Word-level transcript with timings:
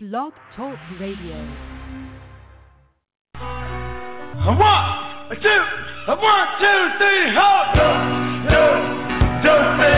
Blog 0.00 0.32
Talk 0.54 0.78
Radio. 1.00 1.34
A 3.34 4.54
one, 4.54 4.86
a 5.26 5.34
two, 5.42 5.62
a 6.06 6.14
one, 6.14 6.48
two, 6.60 6.80
three, 6.98 7.34
hold. 7.34 7.74
Do, 7.74 7.88
do, 8.46 8.62
do, 9.42 9.97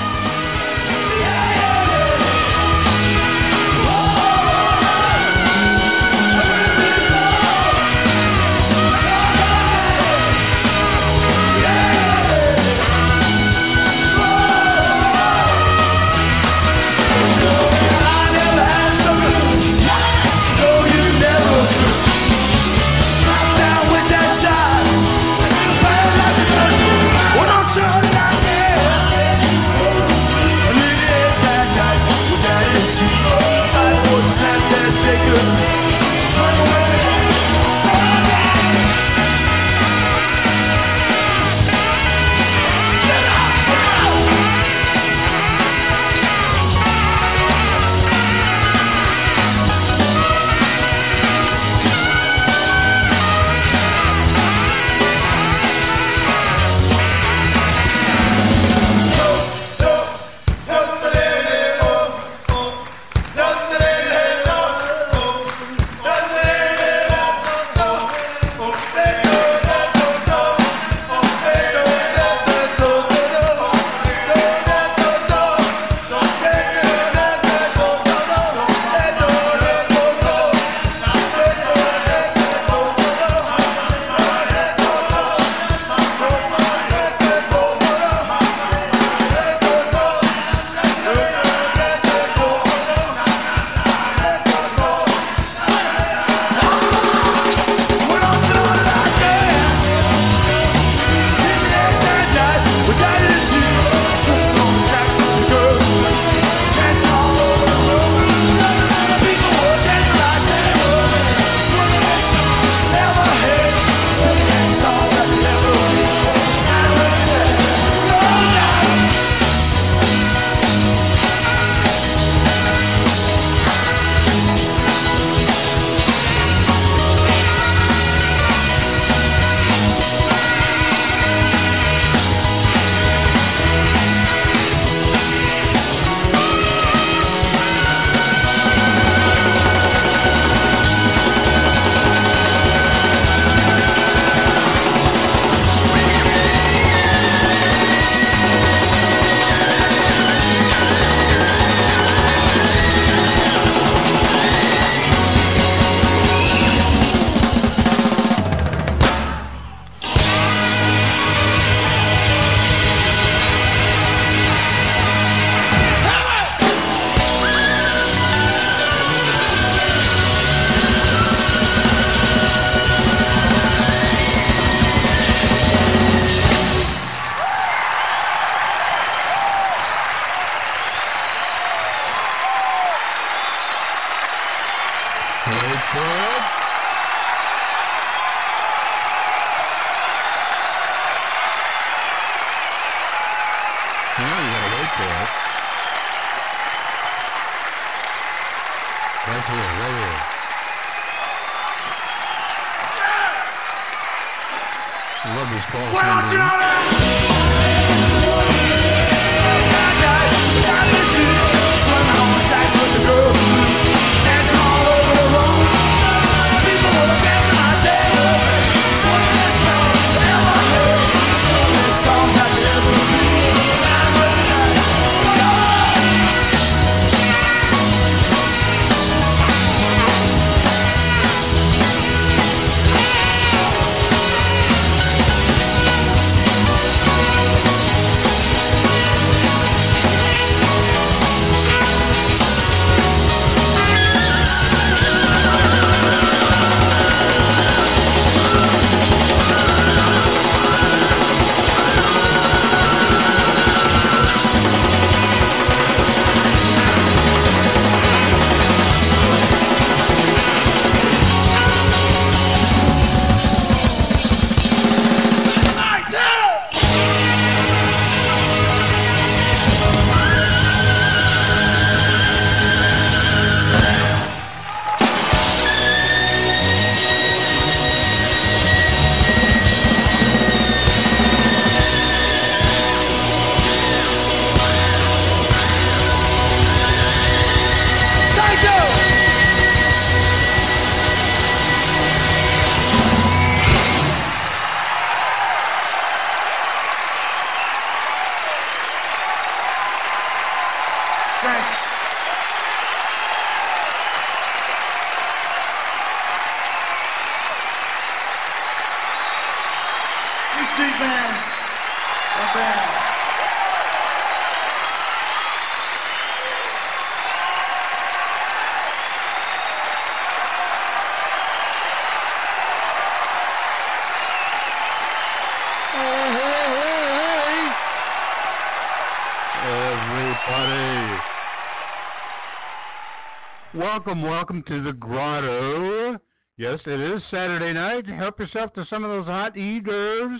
welcome, 333.91 334.21
welcome 334.21 334.63
to 334.69 334.81
the 334.81 334.93
grotto. 334.93 336.17
Yes, 336.55 336.79
it 336.85 336.97
is 336.97 337.21
Saturday 337.29 337.73
night. 337.73 338.07
Help 338.07 338.39
yourself 338.39 338.71
to 338.75 338.85
some 338.89 339.03
of 339.03 339.09
those 339.09 339.25
hot 339.25 339.57
e 339.57 339.81
d'oeuvres. 339.81 340.39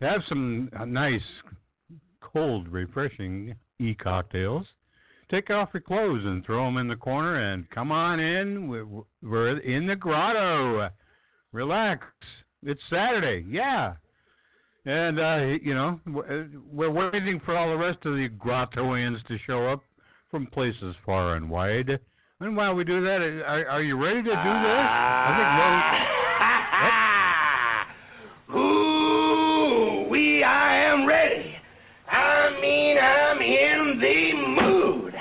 Have 0.00 0.20
some 0.28 0.70
uh, 0.78 0.84
nice, 0.84 1.20
cold, 2.20 2.68
refreshing 2.68 3.56
e 3.80 3.94
cocktails. 3.94 4.64
Take 5.28 5.50
off 5.50 5.70
your 5.74 5.80
clothes 5.80 6.22
and 6.24 6.46
throw 6.46 6.64
them 6.66 6.76
in 6.76 6.86
the 6.86 6.94
corner 6.94 7.52
and 7.52 7.68
come 7.70 7.90
on 7.90 8.20
in. 8.20 9.02
We're 9.22 9.58
in 9.58 9.88
the 9.88 9.96
grotto. 9.96 10.88
Relax. 11.50 12.06
It's 12.62 12.80
Saturday. 12.88 13.44
Yeah. 13.50 13.94
And, 14.86 15.18
uh, 15.18 15.58
you 15.60 15.74
know, 15.74 16.00
uh, 16.06 16.44
we're 16.70 16.90
waiting 16.92 17.40
for 17.44 17.56
all 17.56 17.70
the 17.70 17.76
rest 17.76 17.98
of 18.04 18.14
the 18.14 18.28
grottoians 18.28 19.18
to 19.26 19.36
show 19.48 19.66
up 19.66 19.82
from 20.30 20.46
places 20.46 20.94
far 21.04 21.34
and 21.34 21.50
wide. 21.50 21.98
And 22.42 22.56
while 22.56 22.74
we 22.74 22.82
do 22.82 23.00
that, 23.02 23.20
are, 23.20 23.68
are 23.68 23.82
you 23.82 23.96
ready 23.96 24.16
to 24.16 24.22
do 24.22 24.30
this? 24.30 24.34
I 24.34 25.34
think 25.38 25.48
ah. 26.40 27.86
no. 28.48 28.58
Ooh, 28.58 30.08
we, 30.10 30.42
I 30.42 30.74
am 30.74 31.06
ready. 31.06 31.54
I 32.10 32.50
mean, 32.60 32.98
I'm 32.98 33.40
in 33.40 34.00
the 34.00 34.32
mood. 34.60 35.14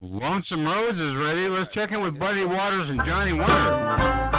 Lonesome 0.00 0.64
Rose 0.64 0.96
is 0.96 1.16
ready. 1.24 1.48
Let's 1.48 1.72
check 1.72 1.92
in 1.92 2.02
with 2.02 2.14
Muddy 2.14 2.46
Waters 2.46 2.90
and 2.90 3.00
Johnny 3.06 3.32
Winter. 3.32 4.31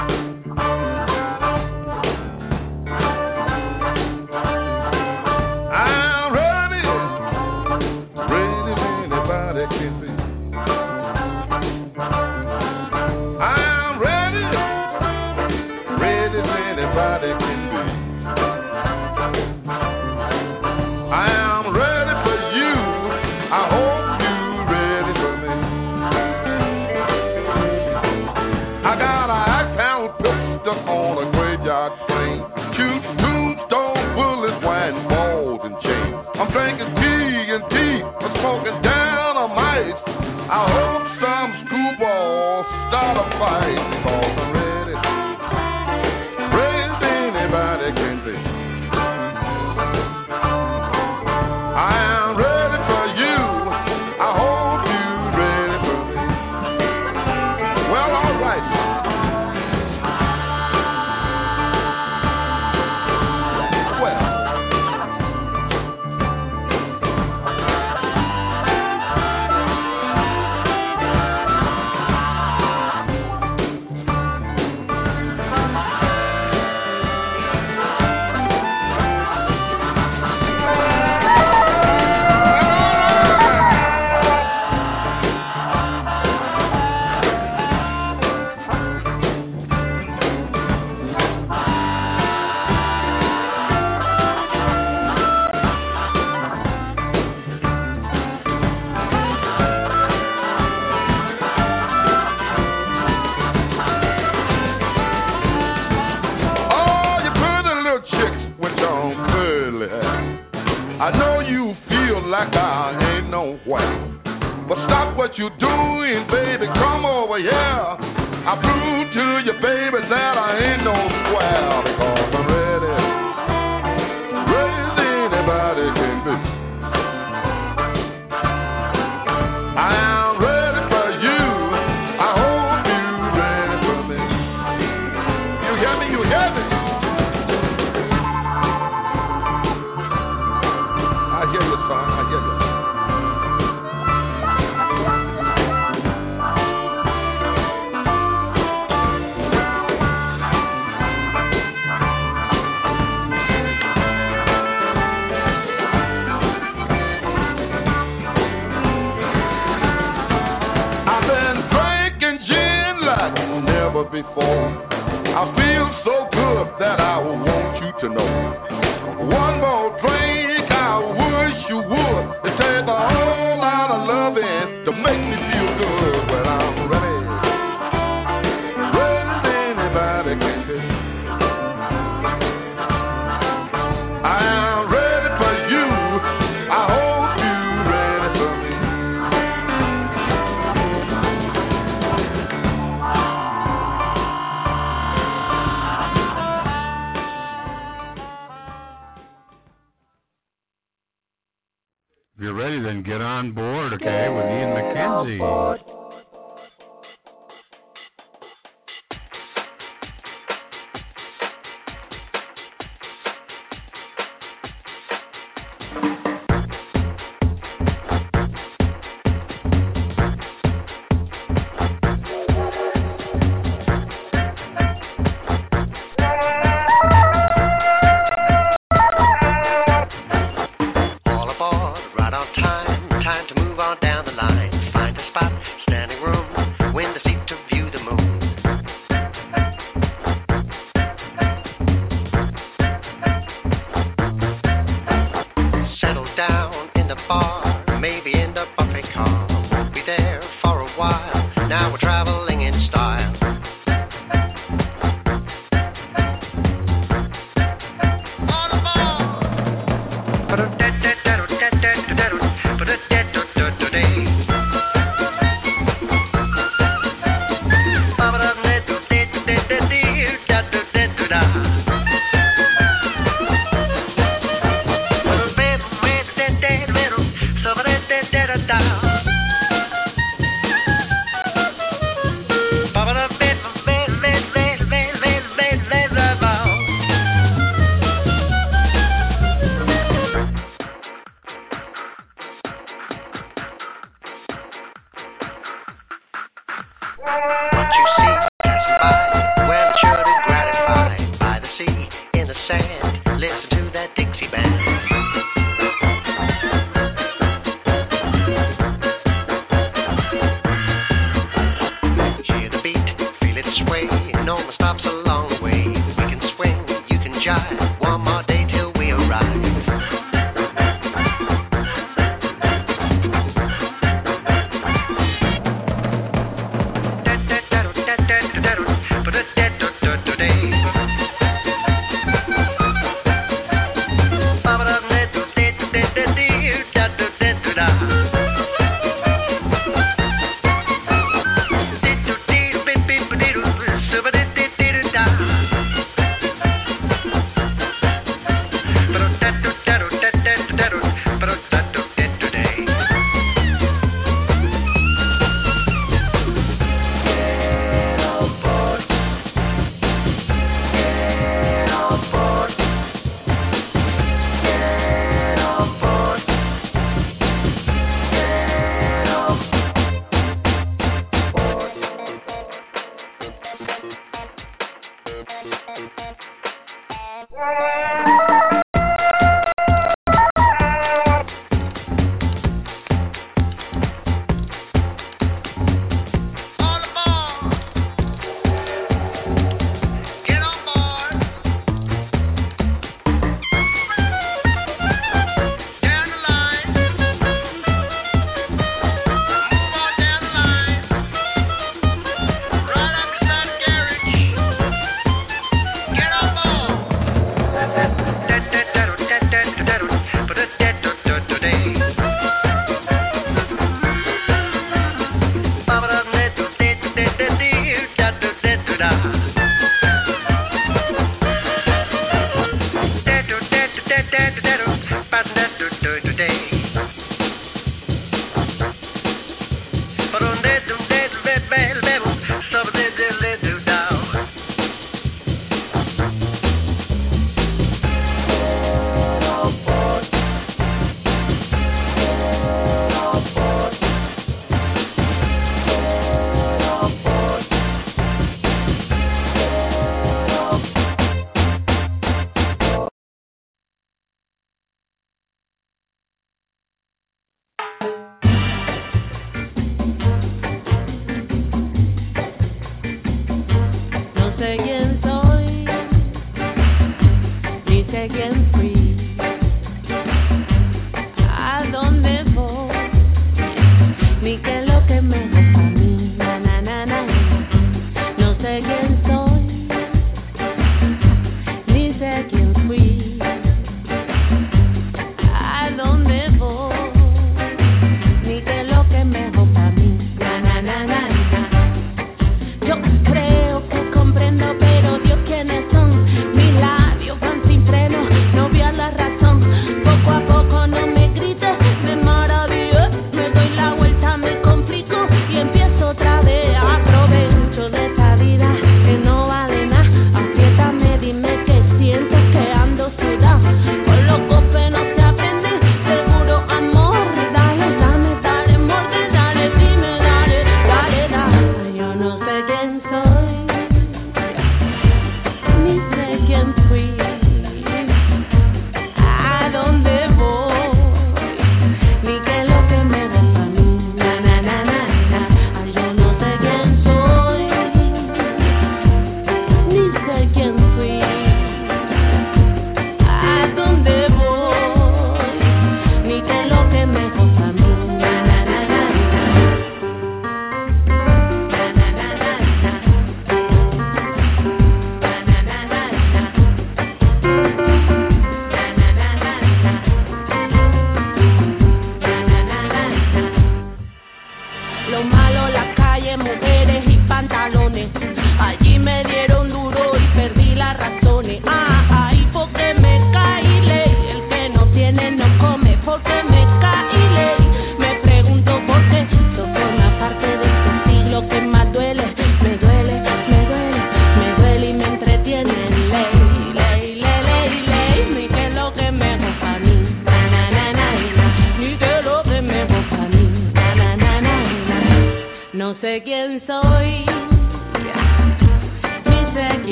night. 43.63 44.42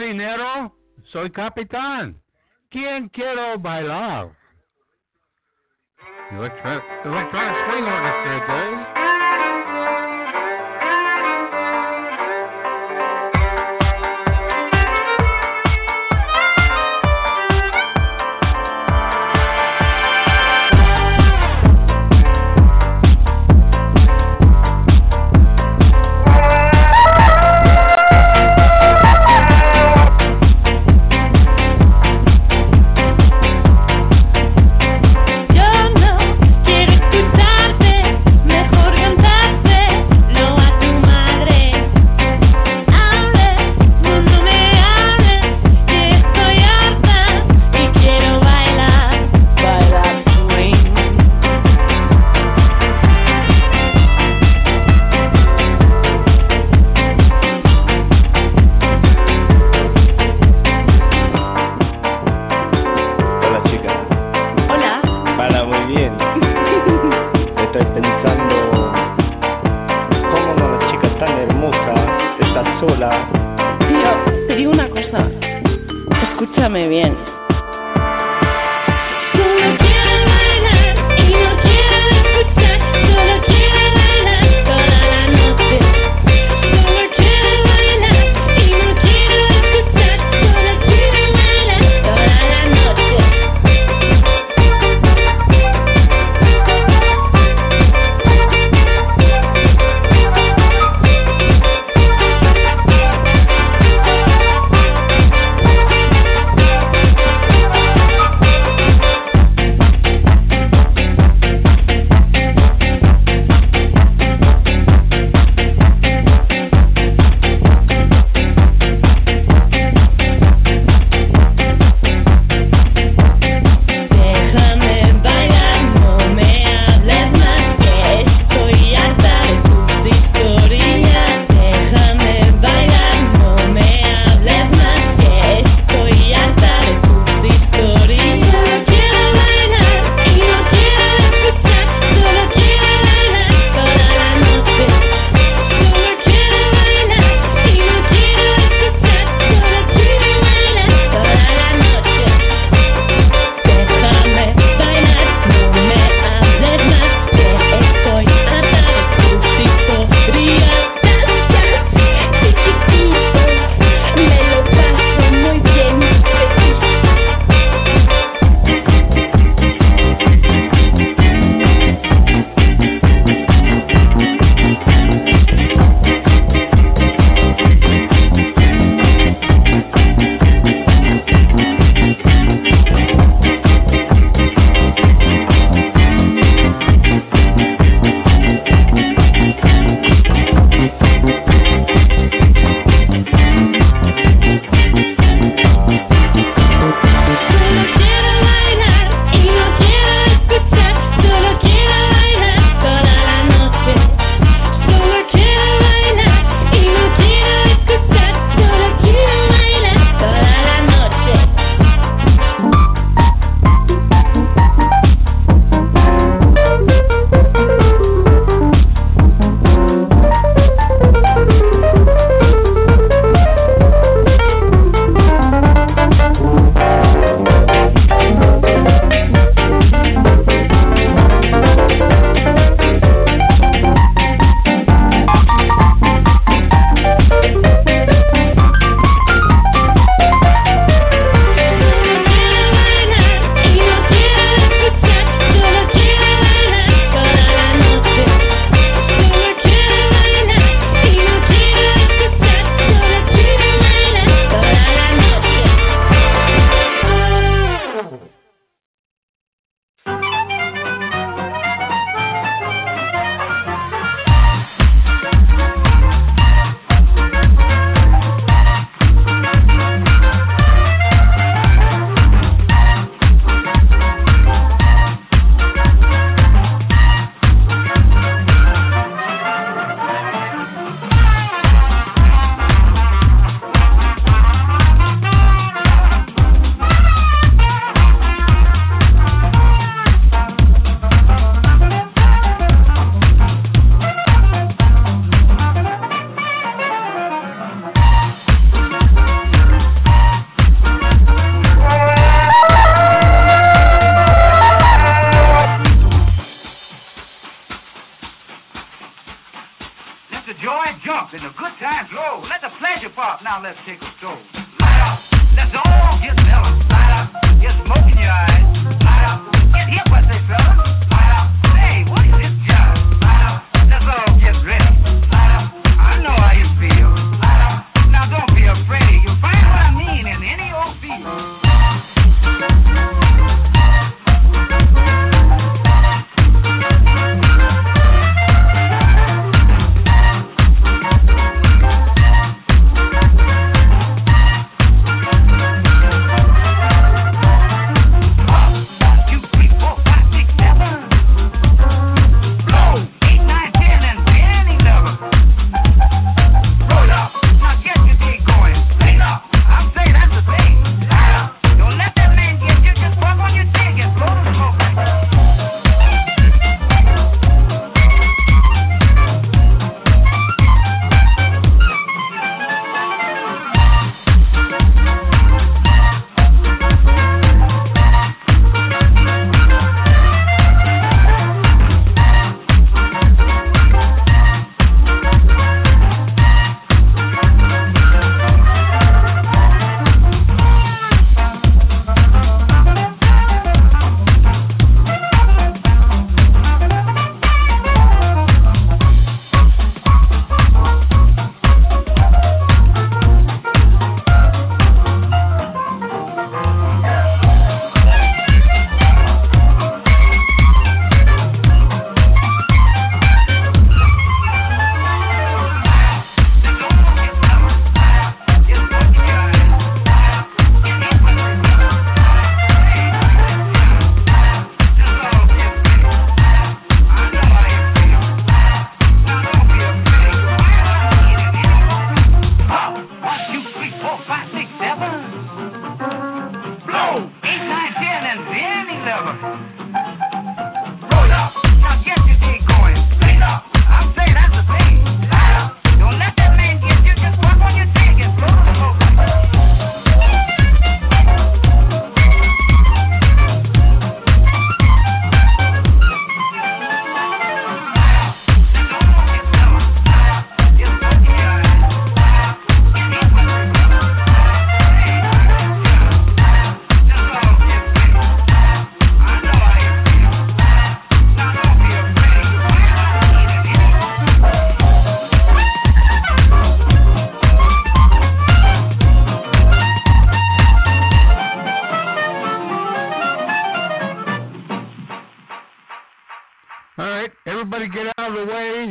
marinero, 0.00 0.72
soy 1.12 1.30
capitán. 1.30 2.16
¿Quién 2.70 3.10
quiero 3.10 3.58
bailar? 3.58 4.30
Electronic, 6.30 6.84
electronic 7.04 7.56
Swing 7.66 7.84
Orchestra, 7.84 8.46
Dave. 8.46 8.89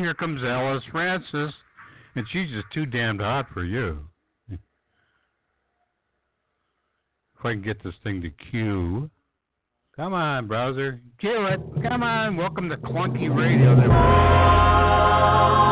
here 0.09 0.15
comes 0.15 0.41
Alice 0.43 0.81
Francis, 0.91 1.53
and 2.15 2.25
she's 2.31 2.49
just 2.49 2.65
too 2.73 2.87
damned 2.87 3.21
hot 3.21 3.45
for 3.53 3.63
you. 3.63 3.99
if 4.49 4.57
I 7.43 7.51
can 7.51 7.61
get 7.61 7.83
this 7.83 7.93
thing 8.03 8.19
to 8.23 8.31
queue. 8.49 9.07
Come 9.95 10.13
on, 10.13 10.47
browser. 10.47 10.99
Cue 11.19 11.45
it. 11.45 11.59
Come 11.83 12.01
on. 12.01 12.35
Welcome 12.37 12.69
to 12.69 12.77
Clunky 12.77 13.29
Radio. 13.29 13.75
There. 13.75 15.68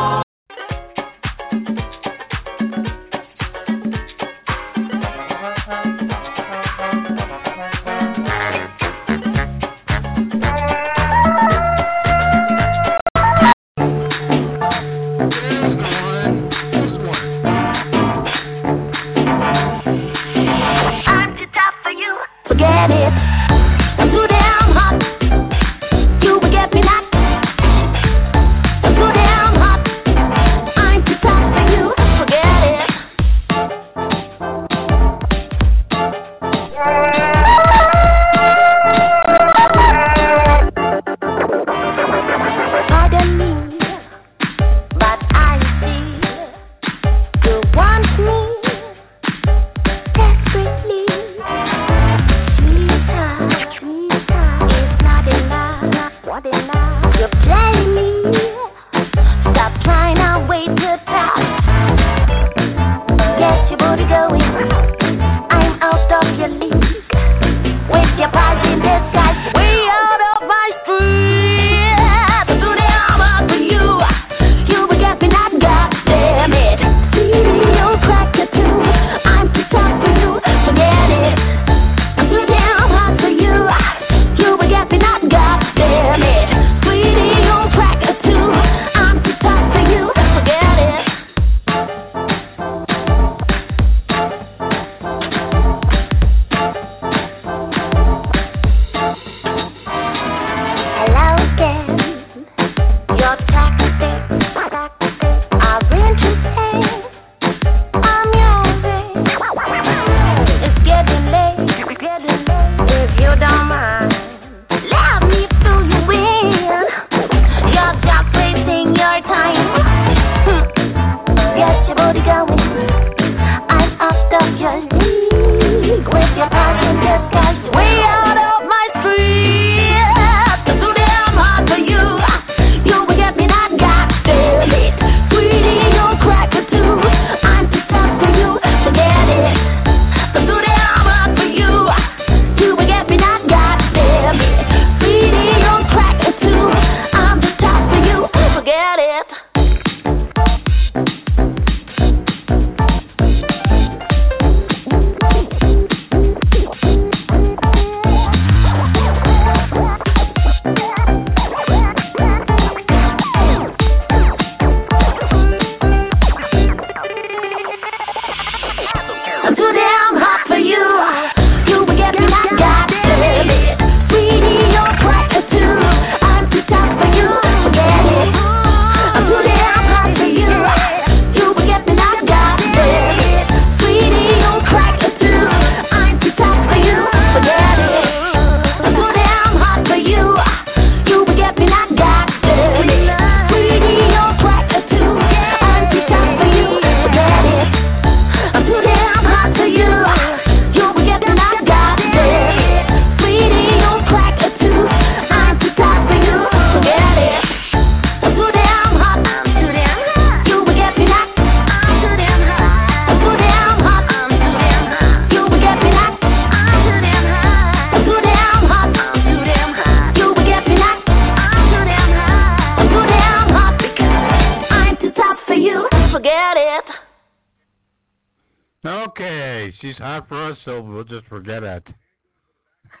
just 231.08 231.26
forget 231.26 231.62
it. 231.62 231.86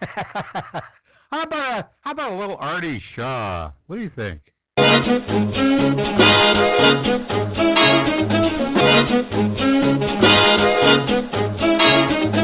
how 0.00 1.42
about 1.42 1.78
a 1.80 1.88
how 2.00 2.12
about 2.12 2.32
a 2.32 2.36
little 2.36 2.56
Artie 2.56 3.02
Shaw? 3.14 3.72
What 3.86 3.96
do 3.96 4.02
you 4.02 4.10
think? 4.14 4.40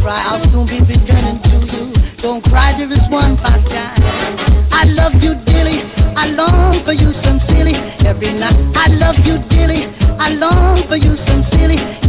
cry, 0.04 0.20
I'll 0.22 0.44
soon 0.52 0.66
be 0.66 0.80
returning 0.84 1.40
to 1.44 1.56
you. 1.72 2.20
Don't 2.20 2.44
cry, 2.44 2.76
there 2.76 2.92
is 2.92 3.08
one 3.08 3.38
sunshine. 3.42 4.02
I 4.70 4.84
love 4.84 5.14
you 5.22 5.32
dearly, 5.46 5.80
I 6.14 6.26
long 6.26 6.84
for 6.84 6.92
you 6.92 7.10
sincerely. 7.24 7.72
Every 8.04 8.34
night, 8.34 8.52
I 8.76 8.88
love 8.88 9.16
you 9.24 9.38
dearly, 9.48 9.86
I 10.20 10.28
long 10.28 10.86
for 10.90 10.98
you 10.98 11.16
sincerely. 11.26 12.03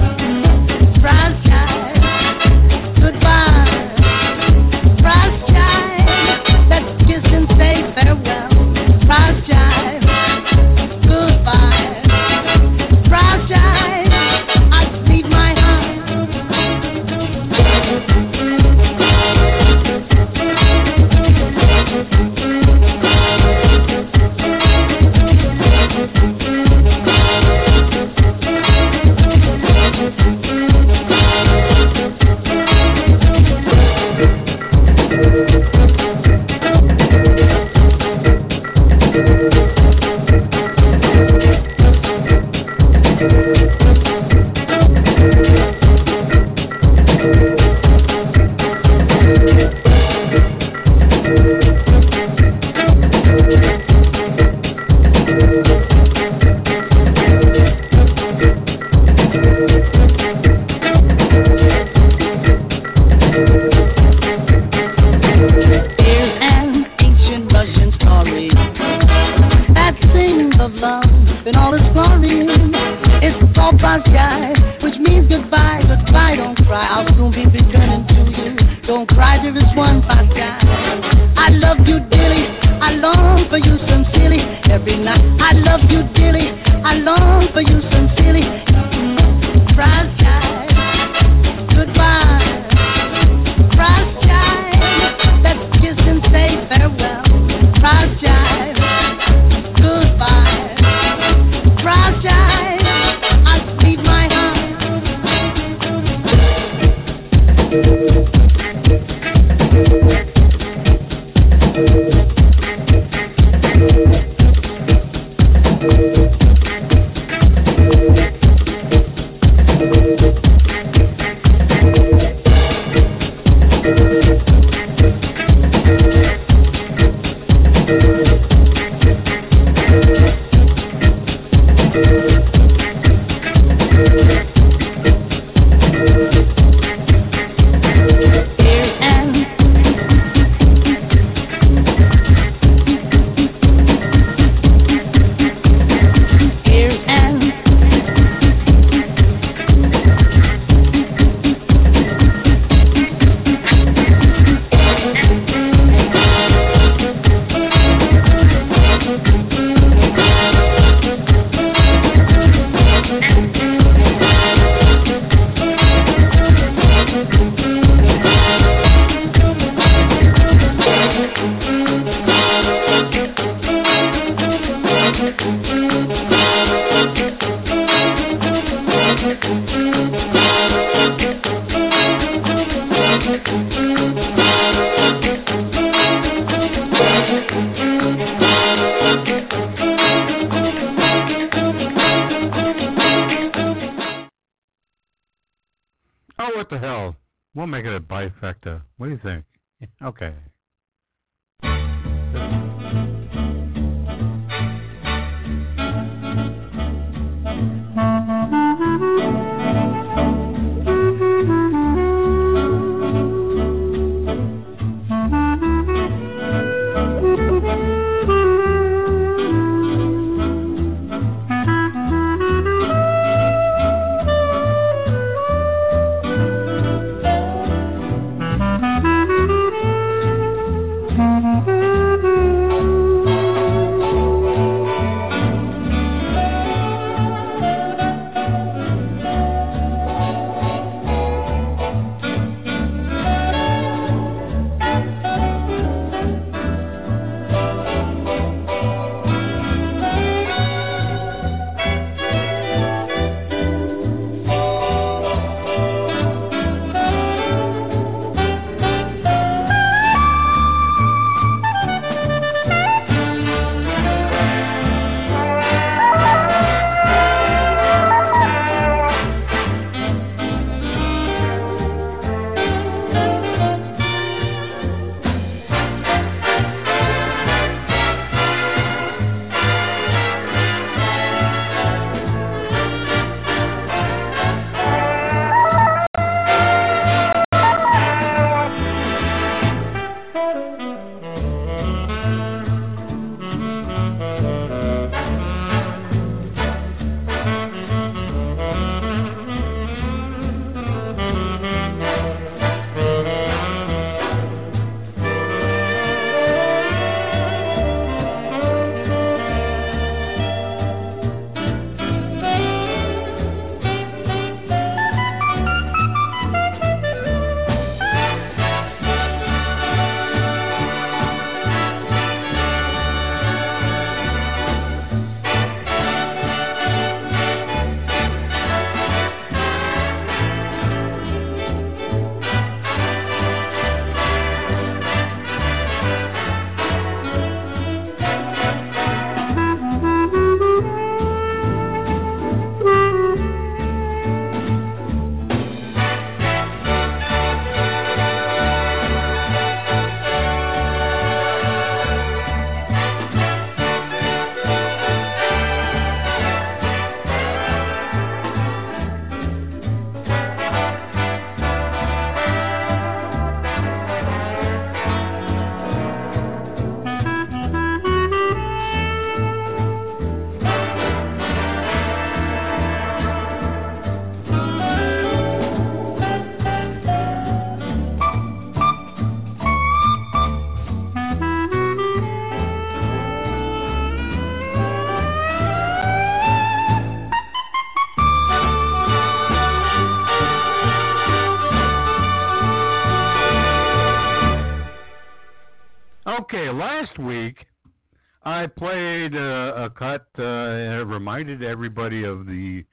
I 398.66 398.68
played 398.68 399.36
uh, 399.36 399.76
a 399.76 399.92
cut 399.92 400.26
uh, 400.40 400.42
and 400.42 401.02
it 401.02 401.06
reminded 401.06 401.62
everybody 401.62 402.24
of 402.24 402.48
the 402.48 402.84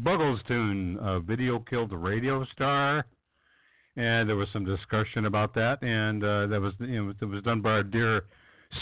Buggles 0.00 0.38
tune, 0.46 0.96
uh, 0.98 1.18
"Video 1.18 1.58
Killed 1.58 1.90
the 1.90 1.96
Radio 1.96 2.46
Star," 2.52 3.04
and 3.96 4.28
there 4.28 4.36
was 4.36 4.46
some 4.52 4.64
discussion 4.64 5.24
about 5.24 5.54
that, 5.54 5.82
and 5.82 6.22
uh, 6.22 6.46
that 6.46 6.60
was 6.60 6.72
you 6.78 7.04
know, 7.06 7.14
it 7.20 7.24
was 7.24 7.42
done 7.42 7.60
by 7.60 7.70
our 7.70 7.82
dear 7.82 8.26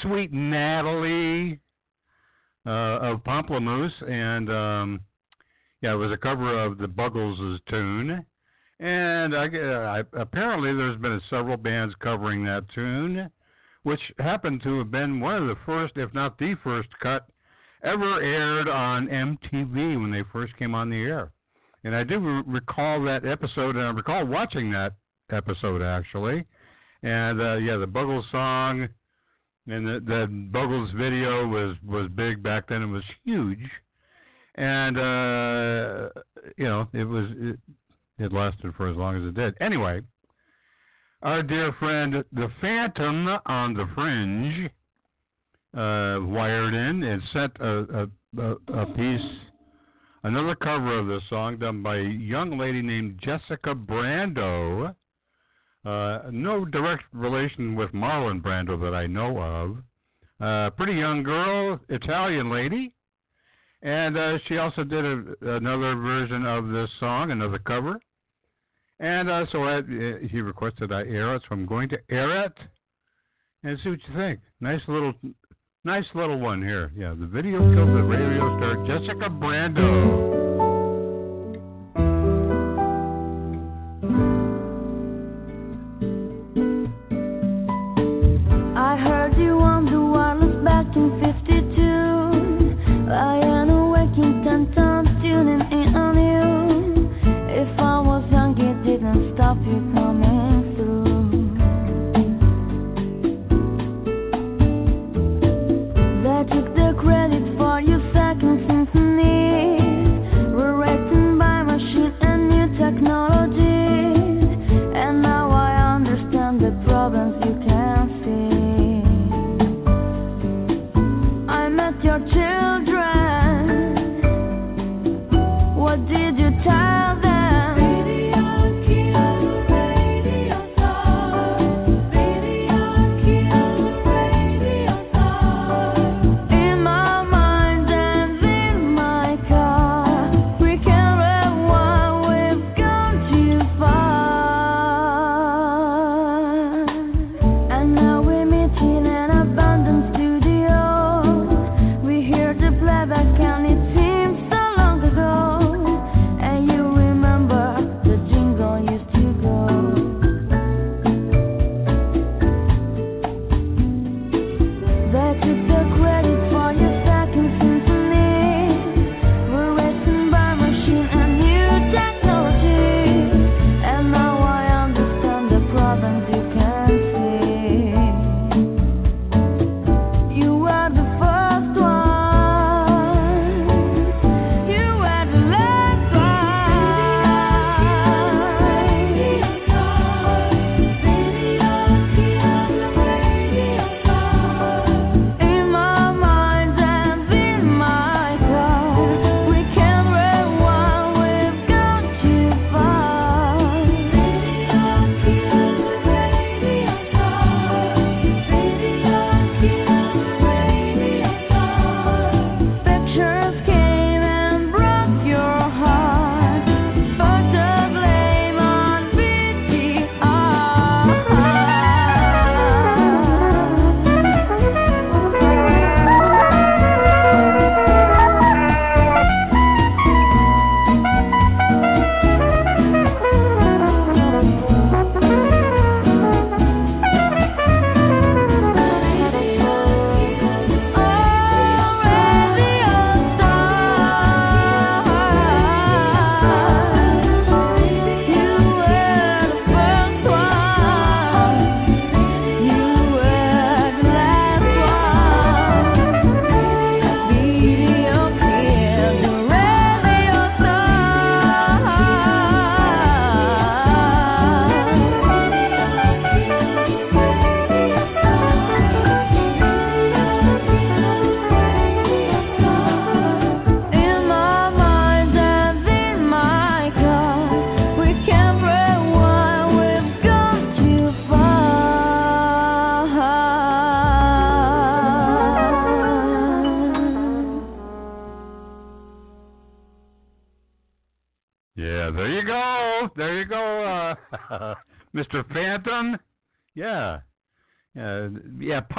sweet 0.03 0.31
Natalie 0.31 1.59
uh, 2.67 2.99
of 3.01 3.25
Pomplamoose, 3.25 4.07
and 4.07 4.51
um, 4.51 5.01
yeah, 5.81 5.95
it 5.95 5.97
was 5.97 6.13
a 6.13 6.19
cover 6.19 6.63
of 6.63 6.77
the 6.77 6.87
Buggles' 6.87 7.61
tune. 7.71 8.27
And 8.79 9.35
I, 9.35 9.47
I, 9.47 10.03
apparently, 10.13 10.75
there's 10.75 11.01
been 11.01 11.19
several 11.31 11.57
bands 11.57 11.95
covering 11.99 12.45
that 12.45 12.69
tune, 12.75 13.31
which 13.87 14.01
happened 14.19 14.61
to 14.65 14.79
have 14.79 14.91
been 14.91 15.21
one 15.21 15.41
of 15.41 15.47
the 15.47 15.55
first, 15.65 15.93
if 15.95 16.13
not 16.13 16.37
the 16.41 16.57
first, 16.65 16.89
cut 17.01 17.29
ever 17.85 18.21
aired 18.21 18.67
on 18.67 19.07
MTV 19.07 20.01
when 20.01 20.11
they 20.11 20.25
first 20.33 20.57
came 20.57 20.75
on 20.75 20.91
the 20.91 20.97
air. 20.97 21.31
And 21.85 21.95
I 21.95 22.03
do 22.03 22.19
re- 22.19 22.43
recall 22.49 23.01
that 23.05 23.25
episode, 23.25 23.77
and 23.77 23.87
I 23.87 23.91
recall 23.91 24.27
watching 24.27 24.73
that 24.73 24.95
episode 25.31 25.83
actually. 25.83 26.45
And 27.05 27.41
uh, 27.41 27.55
yeah, 27.59 27.77
the 27.77 27.87
Buggles 27.87 28.29
song 28.33 28.89
and 29.69 29.87
the, 29.87 30.01
the 30.05 30.27
Buggles 30.51 30.91
video 30.97 31.47
was 31.47 31.77
was 31.87 32.11
big 32.17 32.43
back 32.43 32.69
then. 32.69 32.83
It 32.83 32.87
was 32.87 33.05
huge, 33.25 33.71
and 34.57 34.99
uh, 34.99 36.09
you 36.57 36.65
know 36.65 36.89
it 36.93 37.05
was 37.05 37.27
it, 37.39 37.61
it 38.19 38.33
lasted 38.33 38.75
for 38.77 38.91
as 38.91 38.97
long 38.97 39.15
as 39.17 39.29
it 39.29 39.35
did. 39.37 39.55
Anyway, 39.61 40.01
our 41.23 41.43
dear 41.43 41.73
friend 41.79 42.25
the 42.33 42.49
Phantom 42.61 43.39
on 43.47 43.75
the 43.75 43.89
Fringe 43.95 44.71
uh, 45.75 46.21
wired 46.21 46.75
in 46.75 47.03
and 47.03 47.23
sent 47.33 47.53
a, 47.61 48.09
a, 48.39 48.57
a 48.73 48.87
piece, 48.87 49.31
another 50.25 50.55
cover 50.55 50.99
of 50.99 51.07
this 51.07 51.23
song 51.29 51.59
done 51.59 51.83
by 51.83 51.97
a 51.97 52.03
young 52.03 52.59
lady 52.59 52.83
named 52.83 53.19
Jessica 53.23 53.75
Brando. 53.75 54.95
Uh, 55.85 56.19
no 56.31 56.65
direct 56.65 57.05
relation 57.13 57.77
with 57.77 57.93
Marlon 57.93 58.43
Brando 58.43 58.81
that 58.81 58.95
I 58.95 59.07
know 59.07 59.39
of. 59.39 59.77
Uh, 60.41 60.71
pretty 60.71 60.95
young 60.95 61.23
girl, 61.23 61.81
Italian 61.89 62.51
lady. 62.51 62.93
And 63.83 64.17
uh, 64.19 64.39
she 64.49 64.59
also 64.59 64.85
did 64.85 65.05
a, 65.05 65.23
another 65.43 65.95
version 65.95 66.45
of 66.45 66.69
this 66.69 66.91
song, 66.99 67.31
another 67.31 67.59
cover. 67.59 68.01
And 68.99 69.29
uh, 69.31 69.47
so 69.53 69.65
I, 69.65 69.83
he 70.31 70.41
requested 70.41 70.91
I 70.93 71.01
air 71.01 71.35
it, 71.35 71.43
so 71.43 71.49
I'm 71.51 71.67
going 71.67 71.89
to 71.91 71.99
air 72.11 72.45
it 72.45 72.55
and 73.63 73.79
see 73.83 73.91
what 73.91 73.99
you 74.09 74.15
think. 74.17 74.41
Nice 74.61 74.81
little 74.89 75.13
Nice 75.87 76.05
little 76.17 76.41
one 76.41 76.61
here. 76.61 76.91
Yeah, 76.97 77.15
the 77.17 77.29
video 77.29 77.61
killed 77.73 77.91
the 77.91 78.03
radio 78.03 78.57
star 78.59 78.85
Jessica 78.89 79.31
Brando. 79.31 80.46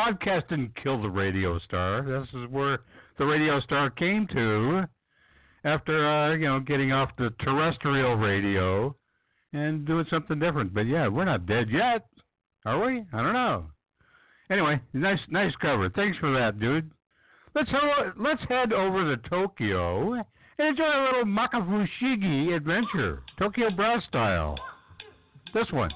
Podcast 0.08 0.48
didn't 0.50 0.72
kill 0.82 1.02
the 1.02 1.10
radio 1.10 1.60
star. 1.60 2.02
This 2.02 2.28
is 2.34 2.50
where 2.50 2.80
the 3.18 3.26
radio 3.26 3.60
star 3.62 3.90
came 3.90 4.28
to 4.28 4.84
after, 5.64 6.08
uh, 6.08 6.34
you 6.36 6.48
know, 6.48 6.60
getting 6.60 6.94
off 6.94 7.10
the 7.18 7.34
terrestrial 7.42 8.16
radio 8.16 8.96
and 9.54 9.86
doing 9.86 10.06
something 10.10 10.40
different. 10.40 10.74
But 10.74 10.88
yeah, 10.88 11.08
we're 11.08 11.26
not 11.26 11.46
dead 11.46 11.70
yet, 11.70 12.08
are 12.66 12.86
we? 12.86 13.06
I 13.12 13.22
don't 13.22 13.34
know. 13.34 13.66
Anyway, 14.50 14.80
nice, 14.94 15.20
nice 15.30 15.54
cover. 15.62 15.90
Thanks 15.90 16.18
for 16.20 16.32
that, 16.34 16.60
dude. 16.60 16.90
Let's 17.54 17.70
ho- 17.70 18.12
let's 18.18 18.42
head 18.48 18.72
over 18.72 19.16
to 19.16 19.30
Tokyo 19.30 20.14
and 20.14 20.24
enjoy 20.60 20.86
a 20.86 21.04
little 21.04 21.26
Makafushigi 21.26 22.56
adventure, 22.56 23.24
Tokyo 23.38 23.72
Brass 23.72 24.04
style. 24.08 24.58
This 25.54 25.68
one. 25.72 25.92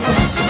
Thank 0.00 0.41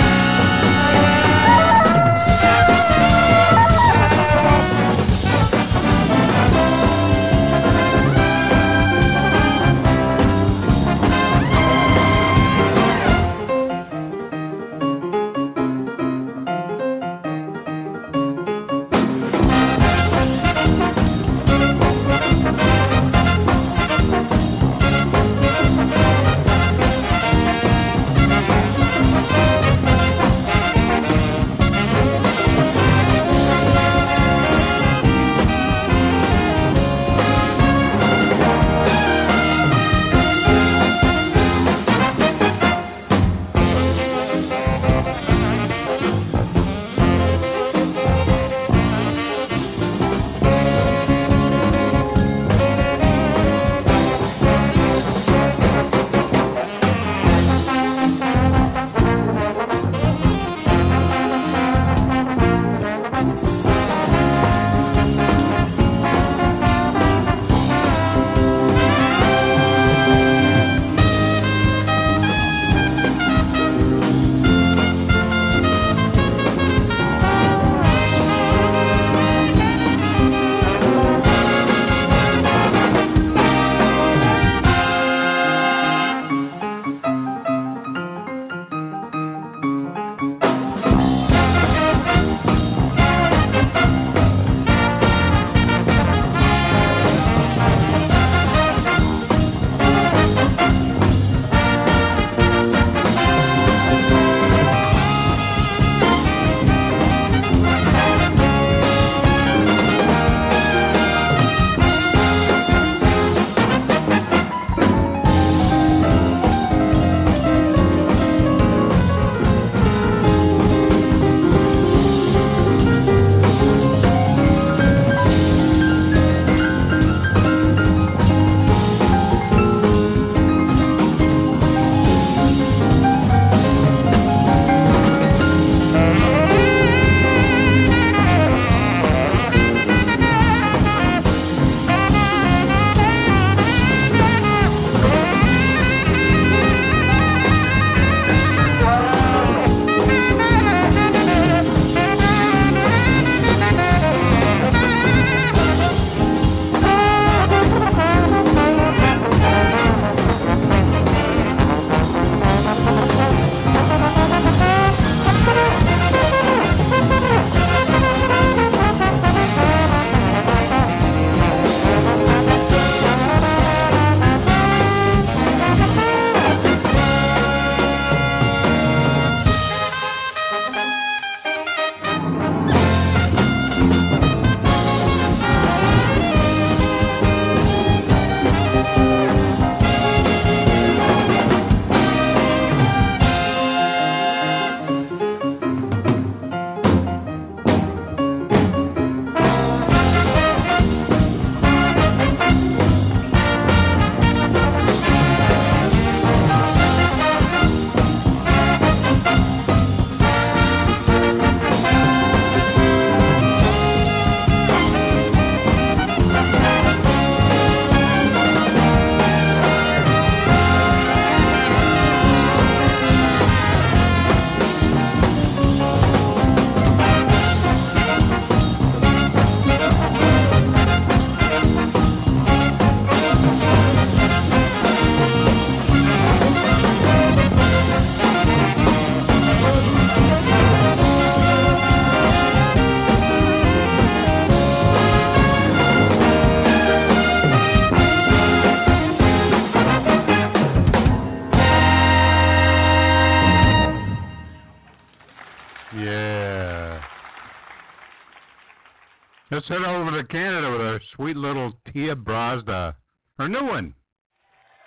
sent 259.73 259.87
over 259.87 260.11
to 260.11 260.29
Canada 260.29 260.71
with 260.71 260.81
our 260.83 261.01
sweet 261.17 261.37
little 261.37 261.73
Tia 261.93 262.15
Brazda, 262.15 262.95
her 263.39 263.49
new 263.49 263.65
one, 263.65 263.95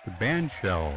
the 0.04 0.12
Bandshell. 0.12 0.94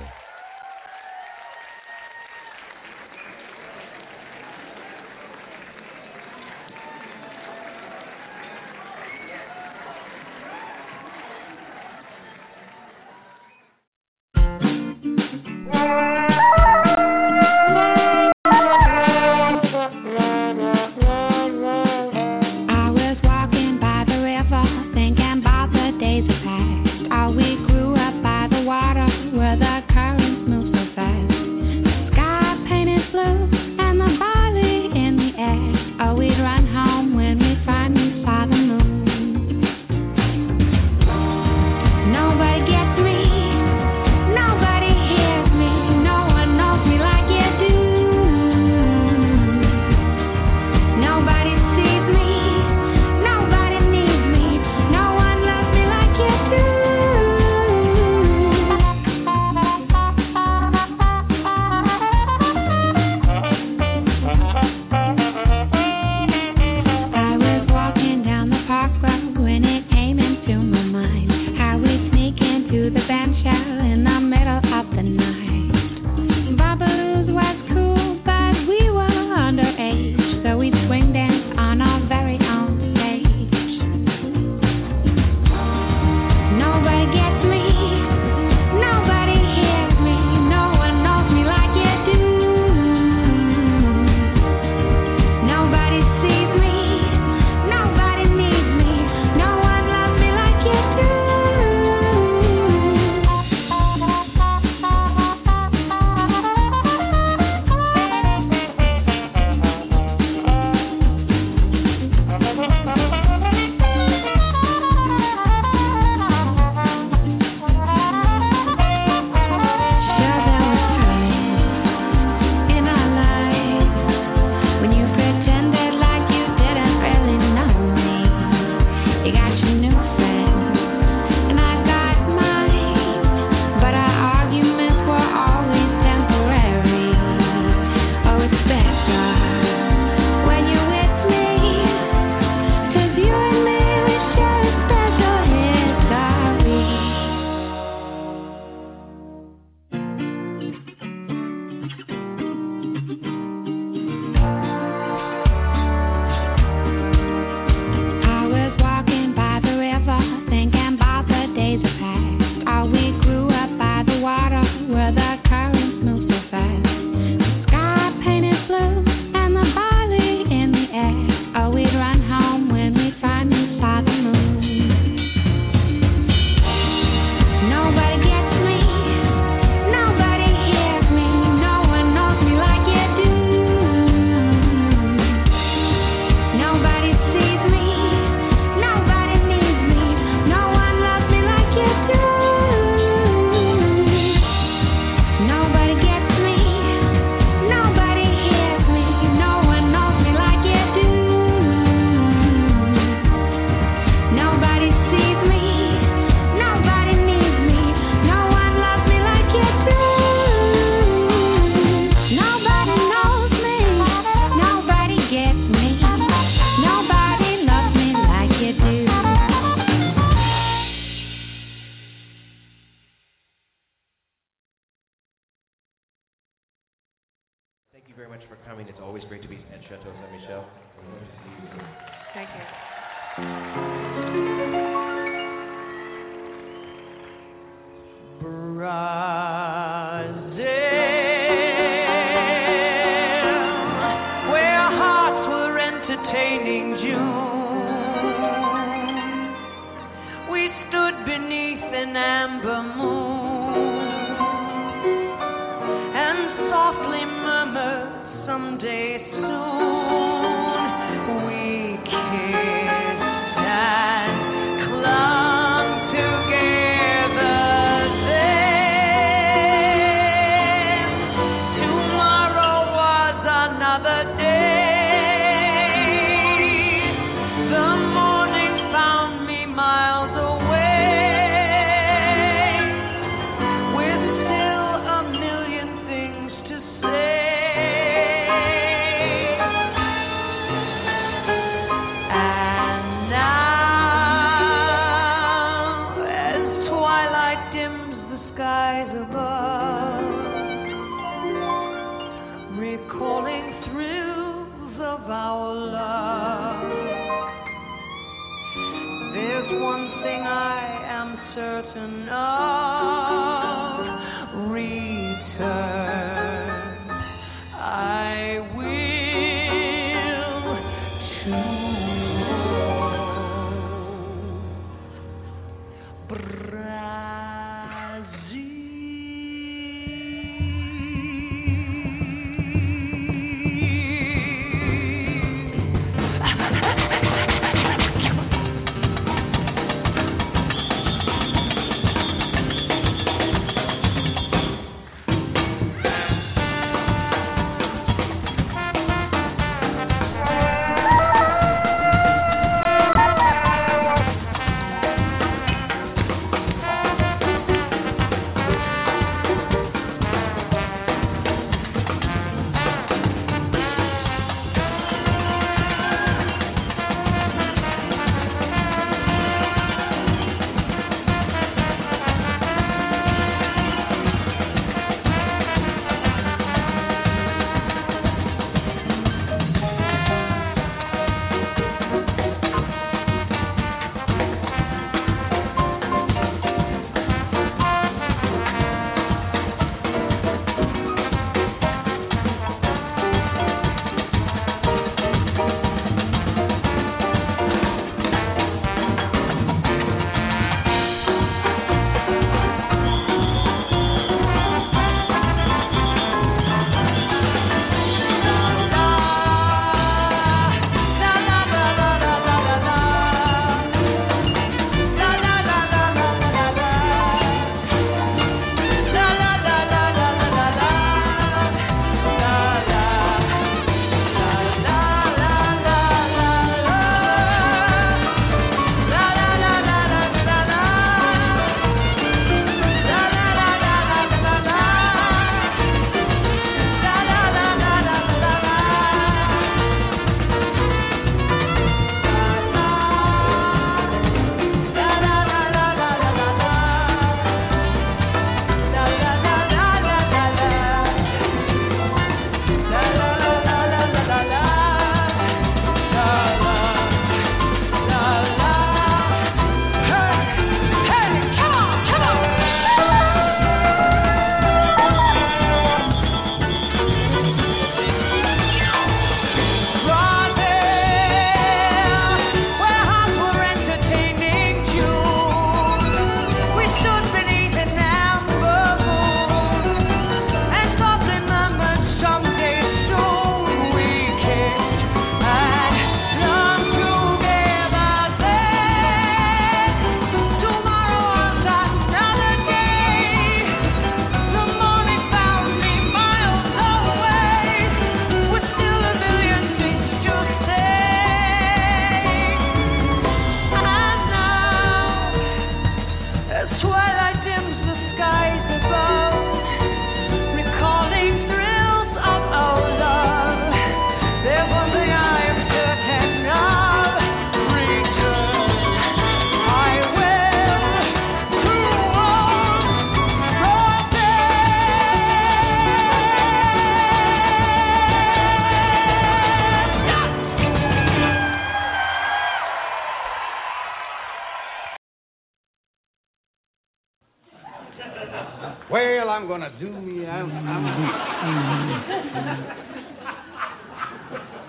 Well, 539.69 539.91
gonna 539.91 540.01
do 540.01 540.01
me. 540.01 540.25
I'm. 540.27 540.51
I'm 540.51 540.95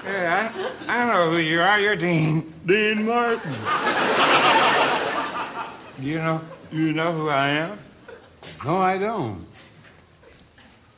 Yeah, 0.04 0.50
I, 0.88 0.92
I 0.92 1.06
know 1.06 1.30
who 1.30 1.38
you 1.38 1.60
are. 1.60 1.78
You're 1.78 1.96
Dean. 1.96 2.54
Dean 2.66 3.04
Martin. 3.06 3.52
you 6.04 6.16
know, 6.16 6.40
you 6.72 6.92
know 6.94 7.12
who 7.12 7.28
I 7.28 7.48
am? 7.50 7.78
no, 8.64 8.78
I 8.78 8.96
don't. 8.98 9.46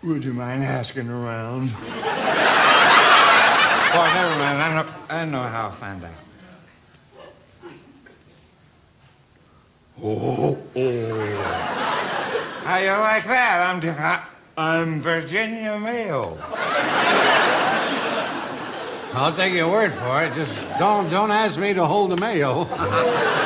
Would 0.05 0.23
you 0.25 0.33
mind 0.33 0.65
asking 0.65 1.09
around? 1.09 1.71
oh, 1.71 1.85
never 4.15 4.37
mind. 4.39 4.63
I 4.63 4.75
know, 4.75 4.89
I 5.09 5.25
know 5.27 5.43
how 5.43 5.71
I'll 5.73 5.81
find 5.81 6.05
out. 6.05 6.15
Oh, 10.03 10.57
oh. 10.77 12.22
How 12.65 12.79
you 12.79 12.91
like 12.91 13.25
that? 13.27 13.59
I'm, 13.61 13.83
I'm 14.57 15.03
Virginia 15.03 15.79
Mayo. 15.79 16.39
I'll 19.15 19.37
take 19.37 19.53
your 19.53 19.71
word 19.71 19.91
for 19.99 20.25
it. 20.25 20.31
Just 20.31 20.79
don't 20.79 21.11
don't 21.11 21.31
ask 21.31 21.59
me 21.59 21.75
to 21.75 21.85
hold 21.85 22.11
the 22.11 22.17
mayo. 22.17 22.65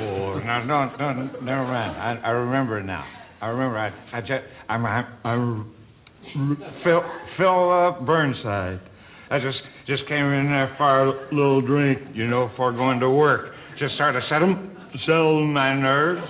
Oh, 0.00 0.38
no, 0.38 0.64
no, 0.64 0.96
no, 0.96 1.12
never 1.42 1.64
mind. 1.64 1.98
I, 1.98 2.28
I 2.28 2.30
remember 2.30 2.82
now. 2.82 3.04
I 3.42 3.48
remember. 3.48 3.78
I, 3.78 3.90
I 4.16 4.20
just, 4.22 4.44
I'm, 4.68 4.86
I'm, 4.86 5.06
I'm 5.24 5.74
Phil, 6.82 7.02
Phil 7.36 7.70
uh, 7.70 8.00
Burnside. 8.00 8.80
I 9.30 9.38
just, 9.40 9.58
just 9.86 10.06
came 10.08 10.24
in 10.24 10.46
there 10.46 10.74
for 10.78 11.04
a 11.04 11.34
little 11.34 11.60
drink, 11.60 11.98
you 12.14 12.26
know, 12.26 12.48
before 12.48 12.72
going 12.72 12.98
to 13.00 13.10
work. 13.10 13.52
Just 13.78 13.98
sort 13.98 14.16
of 14.16 14.22
settle, 14.30 14.56
settle 15.04 15.46
my 15.46 15.74
nerves. 15.74 16.22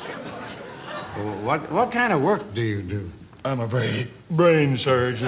What 1.18 1.72
what 1.72 1.92
kind 1.92 2.12
of 2.12 2.20
work 2.22 2.54
do 2.54 2.60
you 2.60 2.82
do? 2.82 3.10
I'm 3.44 3.60
a 3.60 3.66
brain 3.66 4.08
brain 4.30 4.78
surgeon. 4.84 5.26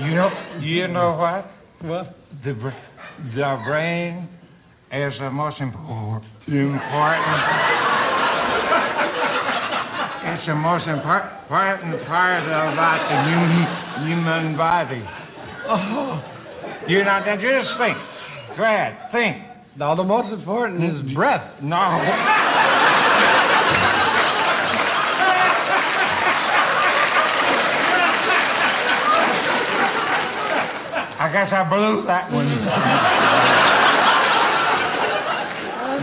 you 0.00 0.14
know, 0.14 0.30
you 0.60 0.88
know 0.88 1.16
what? 1.16 1.50
What? 1.82 2.16
The 2.44 2.54
the 3.34 3.62
brain 3.66 4.28
is 4.90 5.12
the 5.20 5.30
most 5.30 5.60
important 5.60 6.30
important 6.46 8.03
it's 10.24 10.46
the 10.46 10.54
most 10.54 10.86
important 10.86 11.48
part 11.48 11.80
about 11.84 13.00
the 13.08 13.16
human 13.28 13.64
human 14.08 14.56
body. 14.56 15.02
Oh, 15.68 16.22
you 16.88 17.04
know, 17.04 17.22
then 17.24 17.40
just 17.40 17.78
think. 17.78 17.96
Go 18.56 18.64
ahead, 18.64 19.10
think. 19.12 19.36
Now, 19.76 19.94
the 19.94 20.04
most 20.04 20.32
important 20.32 20.84
is 20.84 21.14
breath. 21.14 21.62
No. 21.62 21.76
I 31.16 31.30
guess 31.32 31.52
I 31.52 31.64
blew 31.68 32.04
that 32.06 32.30
one. 32.30 33.73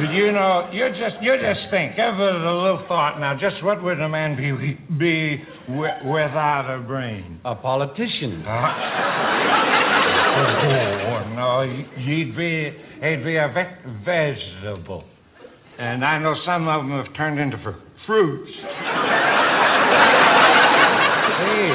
You 0.09 0.31
know, 0.31 0.69
you 0.71 0.89
just 0.89 1.21
you 1.21 1.35
just 1.37 1.69
think. 1.69 1.95
Give 1.95 2.05
it 2.15 2.35
a 2.35 2.53
little 2.61 2.83
thought 2.87 3.19
now. 3.19 3.37
Just 3.39 3.63
what 3.63 3.83
would 3.83 3.99
a 4.01 4.09
man 4.09 4.35
be 4.35 4.51
be 4.97 5.43
wi- 5.67 6.01
without 6.03 6.73
a 6.73 6.79
brain? 6.81 7.39
A 7.45 7.55
politician. 7.55 8.43
Oh 10.33 11.23
no, 11.35 11.61
you'd 11.97 12.35
be 12.37 12.71
he'd 13.01 13.23
be 13.23 13.35
a 13.35 13.47
ve- 13.53 13.91
vegetable, 14.05 15.03
and 15.77 16.03
I 16.05 16.17
know 16.19 16.35
some 16.45 16.67
of 16.69 16.81
them 16.87 16.91
have 17.03 17.13
turned 17.15 17.37
into 17.39 17.57
fr- 17.57 17.79
fruits. 18.07 18.51
Hey, 21.41 21.73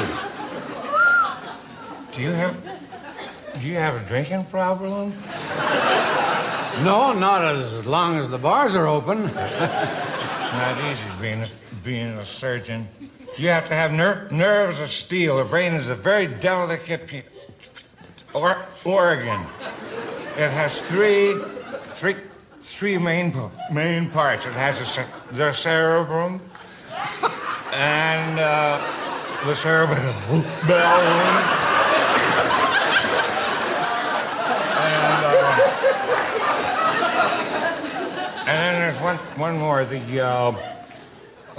do 2.15 2.21
you 2.21 2.31
have 2.31 2.53
do 3.61 3.67
you 3.67 3.75
have 3.75 3.95
a 3.95 4.07
drinking 4.07 4.47
problem? 4.49 5.11
No, 6.83 7.13
not 7.13 7.41
as 7.43 7.85
long 7.85 8.23
as 8.23 8.29
the 8.31 8.37
bars 8.37 8.71
are 8.73 8.87
open. 8.87 9.25
It's 9.25 9.33
not 9.33 10.77
easy 10.77 11.21
being 11.21 11.41
a, 11.41 11.47
being 11.83 12.07
a 12.07 12.25
surgeon. 12.39 12.87
You 13.37 13.49
have 13.49 13.67
to 13.69 13.75
have 13.75 13.91
ner- 13.91 14.29
nerves 14.31 14.77
of 14.79 14.89
steel. 15.07 15.37
The 15.37 15.49
brain 15.49 15.73
is 15.73 15.87
a 15.87 15.95
very 16.01 16.27
delicate 16.41 17.07
pe- 17.07 17.23
or- 18.33 18.65
organ. 18.85 19.41
It 20.37 20.51
has 20.51 20.71
three, 20.89 21.33
three, 21.99 22.15
three 22.79 22.97
main 22.97 23.33
main 23.73 24.11
parts. 24.11 24.43
It 24.45 24.53
has 24.53 24.75
ce- 24.95 25.35
the 25.37 25.51
cerebrum 25.63 26.41
and 27.73 28.39
uh, 28.39 28.79
the 29.45 29.55
cerebellum. 29.63 30.43
and, 34.77 35.25
uh, 35.25 35.57
and 38.47 38.55
then 38.57 38.73
there's 38.79 39.01
one 39.03 39.17
one 39.39 39.57
more. 39.57 39.85
The 39.85 40.21
uh, 40.21 40.51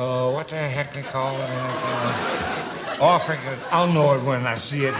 uh, 0.00 0.32
what 0.32 0.46
the 0.48 0.56
heck 0.56 0.94
they 0.94 1.02
call 1.12 1.36
it? 1.36 1.44
Uh, 1.44 3.02
oh, 3.02 3.18
it. 3.28 3.58
I'll 3.70 3.92
know 3.92 4.14
it 4.14 4.24
when 4.24 4.46
I 4.46 4.58
see 4.70 4.84
it. 4.86 4.94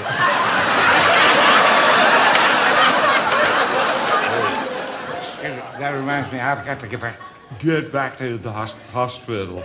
that 5.78 5.91
reminds 5.91 6.32
me, 6.32 6.41
I've 6.41 6.66
got 6.66 6.80
to 6.82 6.89
get 6.89 7.01
back 7.01 7.18
get 7.62 7.93
back 7.93 8.18
to 8.18 8.39
the 8.39 8.53
hos- 8.53 8.76
hospital. 8.91 9.62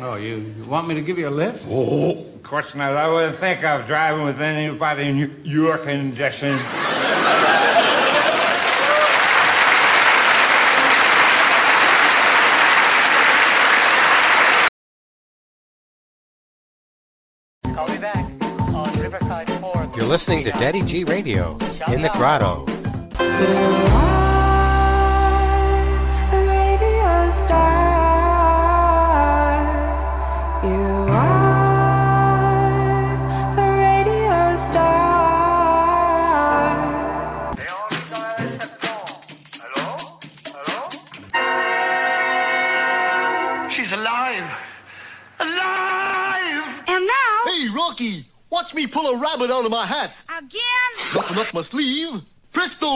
No, 0.00 0.16
you, 0.16 0.54
you 0.56 0.66
want 0.66 0.88
me 0.88 0.94
to 0.94 1.02
give 1.02 1.18
you 1.18 1.28
a 1.28 1.30
lift? 1.30 1.58
Oh, 1.68 2.34
of 2.34 2.42
course 2.42 2.66
not. 2.74 2.96
I 2.96 3.06
wouldn't 3.06 3.40
think 3.40 3.62
of 3.64 3.86
driving 3.86 4.24
with 4.24 4.40
anybody 4.40 5.06
in 5.06 5.42
your 5.44 5.78
condition. 5.78 6.58
Call 6.58 6.99
listening 20.10 20.42
to 20.42 20.50
Daddy 20.50 20.82
G 20.82 21.04
Radio 21.04 21.56
in 21.94 22.02
the 22.02 22.08
Grotto. 22.16 22.66
A 49.10 49.18
rabbit 49.18 49.50
out 49.50 49.64
of 49.64 49.70
my 49.70 49.86
hat. 49.86 50.10
again, 50.38 50.92
Nothing 51.14 51.38
up 51.38 51.54
my 51.54 51.62
sleeve. 51.70 52.22
Presto! 52.52 52.90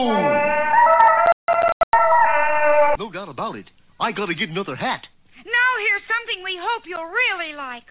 No 2.97 3.11
doubt 3.11 3.29
about 3.29 3.55
it. 3.55 3.65
I 3.99 4.11
gotta 4.11 4.33
get 4.35 4.49
another 4.49 4.75
hat. 4.75 5.01
now 5.45 5.69
here's 5.87 6.01
something 6.07 6.43
we 6.43 6.57
hope 6.59 6.83
you'll 6.85 7.05
really 7.05 7.55
like. 7.55 7.83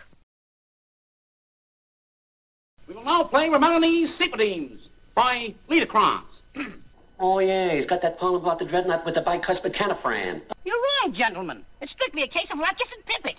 We 2.88 2.94
will 2.94 3.04
now 3.04 3.24
play 3.24 3.48
Romani's 3.48 4.10
Sympathies 4.18 4.78
by 5.14 5.54
Liederkranz. 5.70 6.24
Oh, 7.20 7.38
yeah, 7.38 7.78
he's 7.78 7.86
got 7.86 8.02
that 8.02 8.18
poem 8.18 8.42
about 8.42 8.58
the 8.58 8.64
dreadnought 8.66 9.06
with 9.06 9.14
the 9.14 9.20
bicuspid 9.22 9.70
canifran. 9.78 10.42
You're 10.66 10.74
wrong, 10.74 11.14
gentlemen. 11.14 11.62
It's 11.80 11.92
strictly 11.94 12.22
a 12.24 12.26
case 12.26 12.50
of 12.50 12.58
Ratchis 12.58 12.90
and 12.90 13.06
Pippets. 13.06 13.38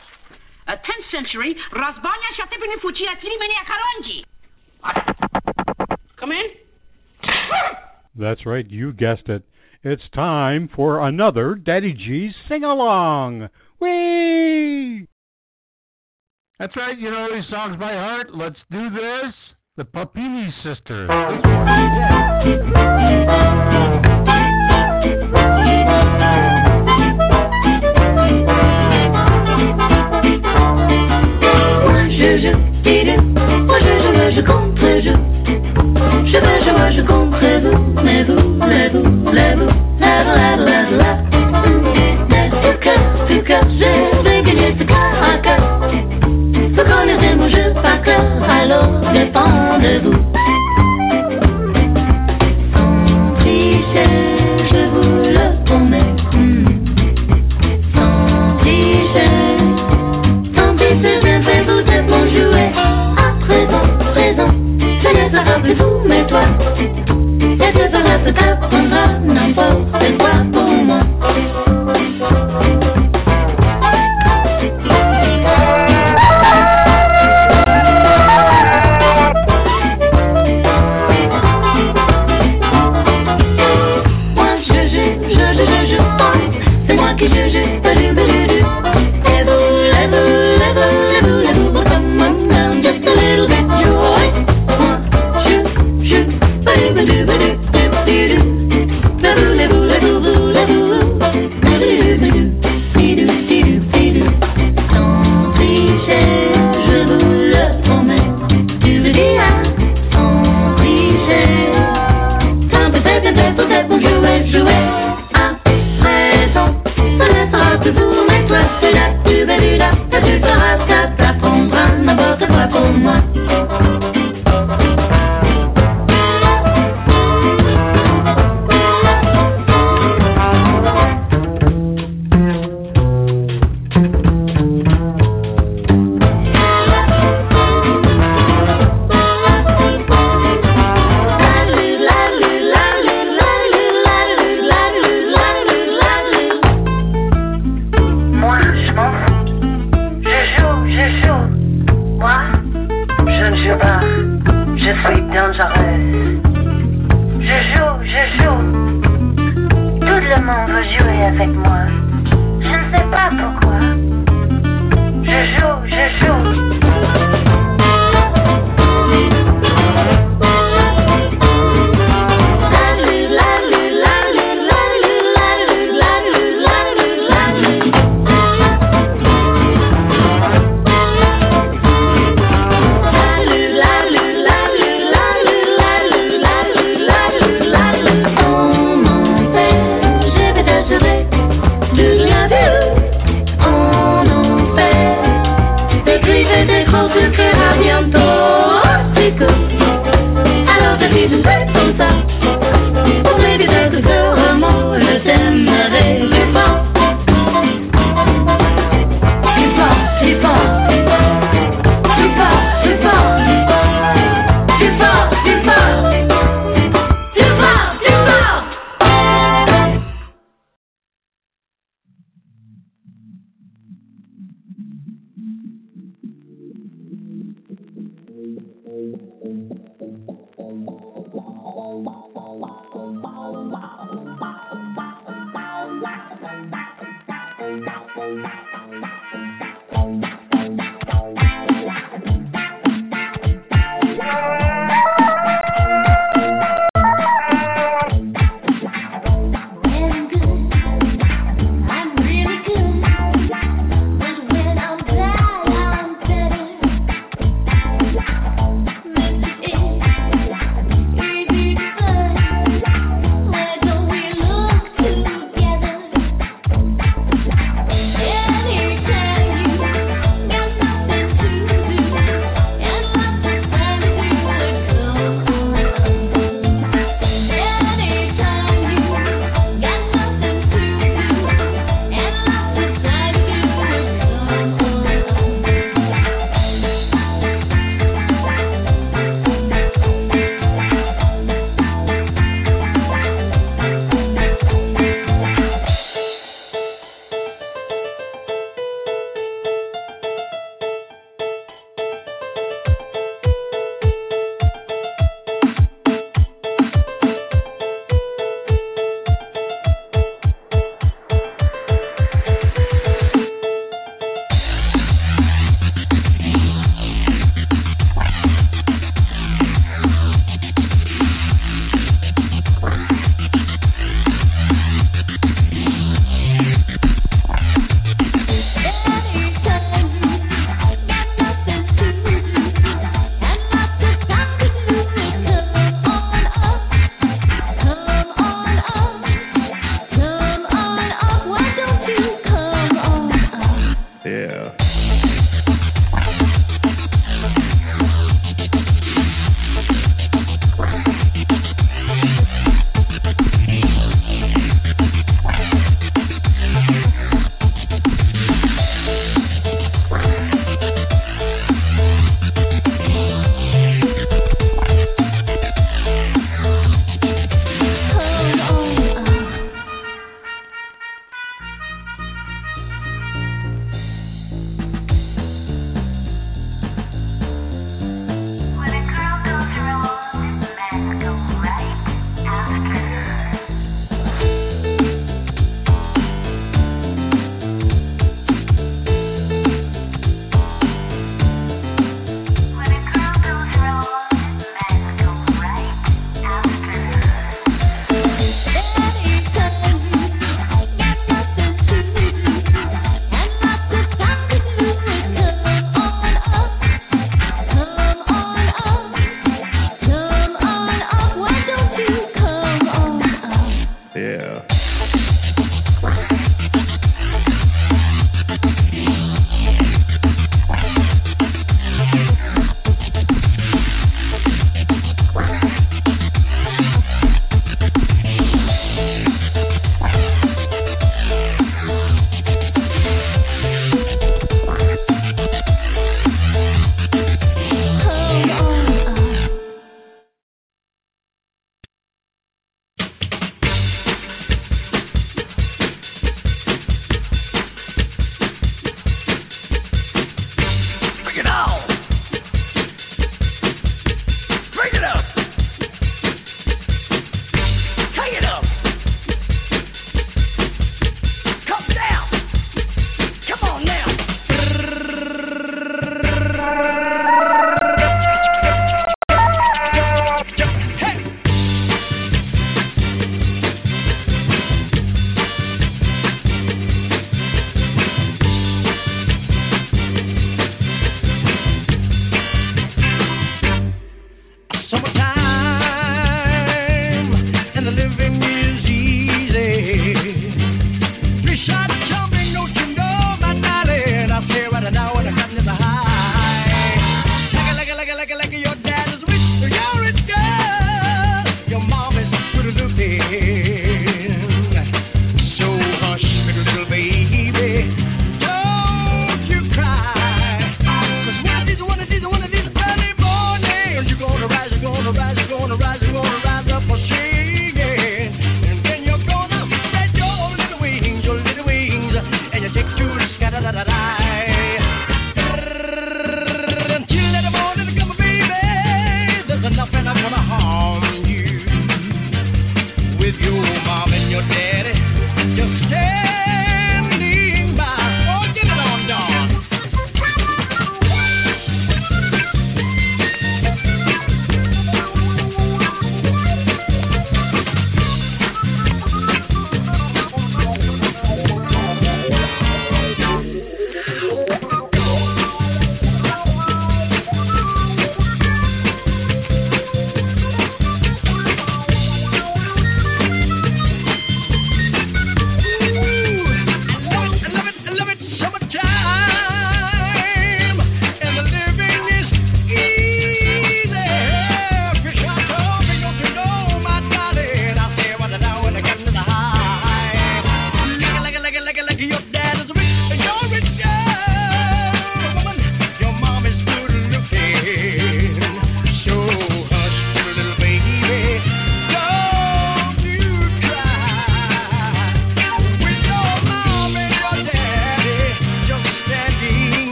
A 0.72 0.80
10th 0.80 1.06
century 1.12 1.54
Razbanya 1.76 2.32
Shatipini 2.40 2.80
Fuchia 2.80 3.12
Tirimenia 3.20 3.62
Karonji. 3.68 4.24
Come 6.18 6.32
in. 6.32 6.46
That's 8.16 8.46
right, 8.46 8.70
you 8.70 8.94
guessed 8.94 9.28
it. 9.28 9.44
It's 9.84 10.04
time 10.14 10.70
for 10.76 11.08
another 11.08 11.56
Daddy 11.56 11.94
G 11.94 12.32
sing 12.48 12.64
along. 12.64 13.50
Whee! 13.80 15.08
That's 16.58 16.76
right, 16.78 16.98
you 16.98 17.12
know 17.12 17.28
these 17.34 17.48
songs 17.50 17.78
by 17.78 17.94
heart. 17.94 18.34
Let's 18.34 18.60
do 18.72 18.90
this. 18.90 19.34
The 19.78 19.84
Papini 19.84 20.54
Sisters. 20.64 21.10
Je, 32.18 32.40
je, 32.40 32.54
dis 32.84 33.35
moi 33.76 33.84
je, 33.84 33.94
je, 34.08 34.36
je 34.36 34.42
contre 34.42 34.86
je. 35.04 35.12
Je 36.32 36.40
je, 36.66 36.72
me, 36.72 36.92
je 36.96 37.02
gagner 44.44 44.76
ce 44.80 44.84
cœur 44.84 45.14
à 45.22 45.38
cœur. 45.40 45.76
Plus 65.66 65.76
vous, 65.76 66.02
mais 66.06 66.26
toi. 66.28 66.42
Et 66.80 67.58
que 67.58 67.86
cela 67.94 68.26
se 68.26 68.32
t'apprendra 68.32 69.20
n'importe 69.20 70.18
quoi 70.20 70.30
pour. 70.54 70.64
Moi, 70.64 71.00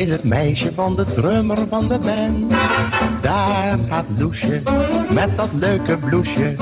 is 0.00 0.08
het 0.08 0.24
meisje 0.24 0.72
van 0.74 0.96
de 0.96 1.04
drummer 1.14 1.68
van 1.68 1.88
de 1.88 1.98
band. 1.98 2.50
Daar 3.22 3.78
gaat 3.88 4.04
Loesje, 4.18 4.62
met 5.10 5.36
dat 5.36 5.52
leuke 5.52 5.98
bloesje. 5.98 6.54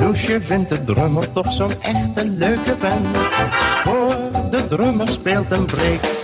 Loesje 0.00 0.40
vindt 0.40 0.68
de 0.70 0.84
drummer 0.84 1.32
toch 1.32 1.52
zo'n 1.52 1.80
echte 1.80 2.24
leuke 2.24 2.76
band. 2.80 3.16
Voor 3.84 4.16
de 4.50 4.66
drummer 4.68 5.08
speelt 5.08 5.50
een 5.50 5.66
breek 5.66 6.23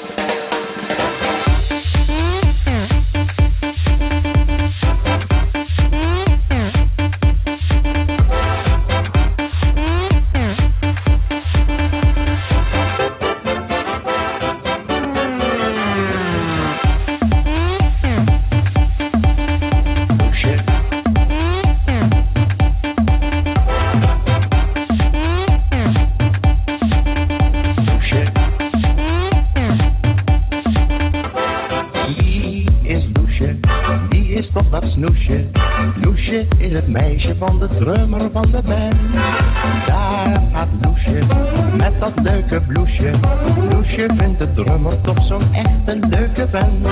het 36.80 36.88
meisje 36.88 37.34
van 37.38 37.58
de 37.58 37.68
drummer 37.78 38.30
van 38.30 38.50
de 38.50 38.62
band. 38.62 39.12
Daar 39.86 40.42
gaat 40.52 40.68
Loesje, 40.80 41.26
met 41.76 42.00
dat 42.00 42.12
leuke 42.22 42.60
bloesje. 42.60 43.10
Loesje 43.70 44.08
vindt 44.16 44.38
de 44.38 44.52
drummer 44.52 45.00
toch 45.00 45.24
zo'n 45.26 45.52
echt 45.52 45.86
een 45.86 46.08
leuke 46.08 46.46
band. 46.50 46.86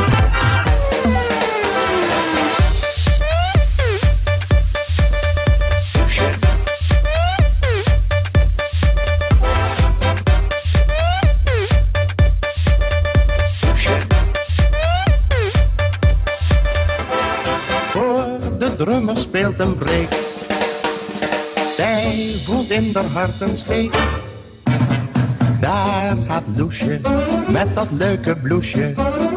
Daar 25.61 26.17
gaat 26.27 26.45
Loesje 26.57 27.01
met 27.49 27.75
dat 27.75 27.91
leuke 27.91 28.37
bloesje. 28.43 28.95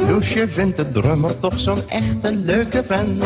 Loesje 0.07 0.47
vindt 0.47 0.77
de 0.77 0.91
drummer 0.91 1.39
toch 1.39 1.59
zo'n 1.59 1.89
echte 1.89 2.35
leuke 2.35 2.83
vent. 2.87 3.23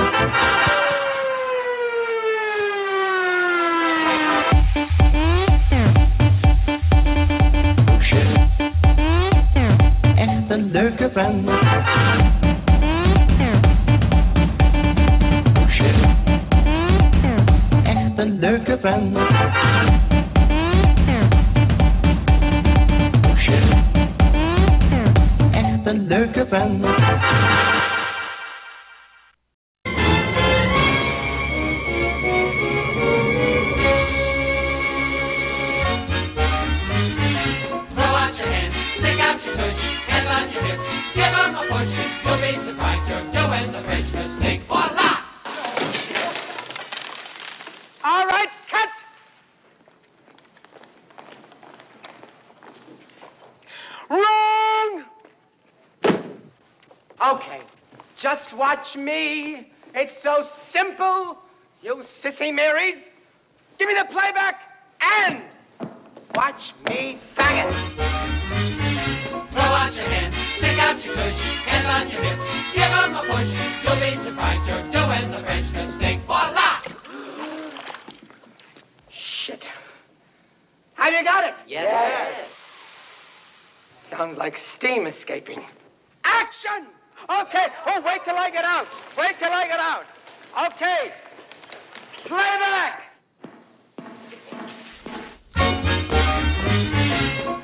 Me. 58.96 59.72
It's 59.94 60.12
so 60.24 60.48
simple. 60.74 61.38
You 61.82 62.04
sissy 62.24 62.54
Marys. 62.54 62.96
Give 63.78 63.88
me 63.88 63.94
the 63.94 64.06
playback 64.12 64.56
and 65.02 65.44
watch 66.34 66.56
me 66.88 67.20
bang 67.38 67.68
it. 67.68 67.72
Throw 69.54 69.62
out 69.62 69.94
your 69.94 70.04
hands, 70.04 70.36
stick 70.58 70.80
out 70.80 71.04
your 71.04 71.16
tush, 71.16 71.40
hands 71.68 71.88
on 71.88 72.10
your 72.10 72.24
hips, 72.24 72.42
give 72.76 72.92
'em 72.92 73.16
a 73.16 73.22
push. 73.24 73.52
You'll 73.84 74.00
be 74.00 74.12
surprised 74.28 74.68
you're 74.68 74.92
doing 74.92 75.32
the 75.32 75.40
French 75.44 75.72
mistake. 75.72 76.20
Voila! 76.26 76.82
Shit. 79.46 79.64
Have 80.96 81.14
you 81.14 81.24
got 81.24 81.44
it? 81.44 81.56
Yes. 81.68 82.50
Sounds 84.12 84.38
like 84.38 84.54
steam 84.78 85.08
escaping. 85.08 85.64
Action! 86.24 86.95
Okay. 87.26 87.66
Oh, 87.88 88.02
wait 88.06 88.22
till 88.24 88.36
I 88.36 88.52
get 88.52 88.64
out. 88.64 88.86
Wait 89.18 89.36
till 89.40 89.52
I 89.52 89.66
get 89.66 89.80
out. 89.80 90.04
Okay. 90.74 91.12
Playback. 92.28 93.02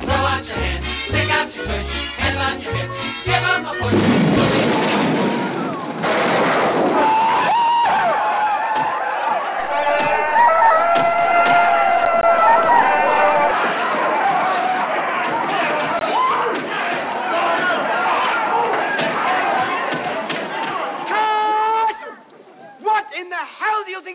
Throw 0.02 0.10
out 0.10 0.46
your 0.46 0.56
hands, 0.56 0.86
stick 1.10 1.30
out 1.30 1.54
your 1.56 1.68
your 2.64 2.76
hips, 2.76 2.94
give 3.26 3.44
a 3.66 3.74
push. 3.82 4.70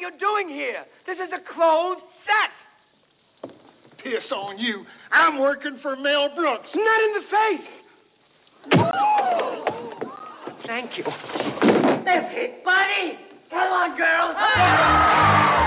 You're 0.06 0.18
doing 0.18 0.48
here? 0.48 0.84
This 1.06 1.16
is 1.16 1.32
a 1.32 1.54
closed 1.54 2.02
set. 2.26 2.52
Piss 3.98 4.30
on 4.32 4.58
you. 4.58 4.84
I'm 5.12 5.38
working 5.40 5.78
for 5.82 5.96
Mel 5.96 6.28
Brooks. 6.34 6.68
Not 6.74 7.00
in 7.02 7.12
the 7.14 7.22
face. 7.30 7.68
Thank 10.66 10.98
you. 10.98 11.04
That's 11.04 12.32
it, 12.34 12.64
buddy. 12.64 13.18
Come 13.50 13.72
on, 13.72 13.96
girls. 13.96 14.36
You 15.62 15.65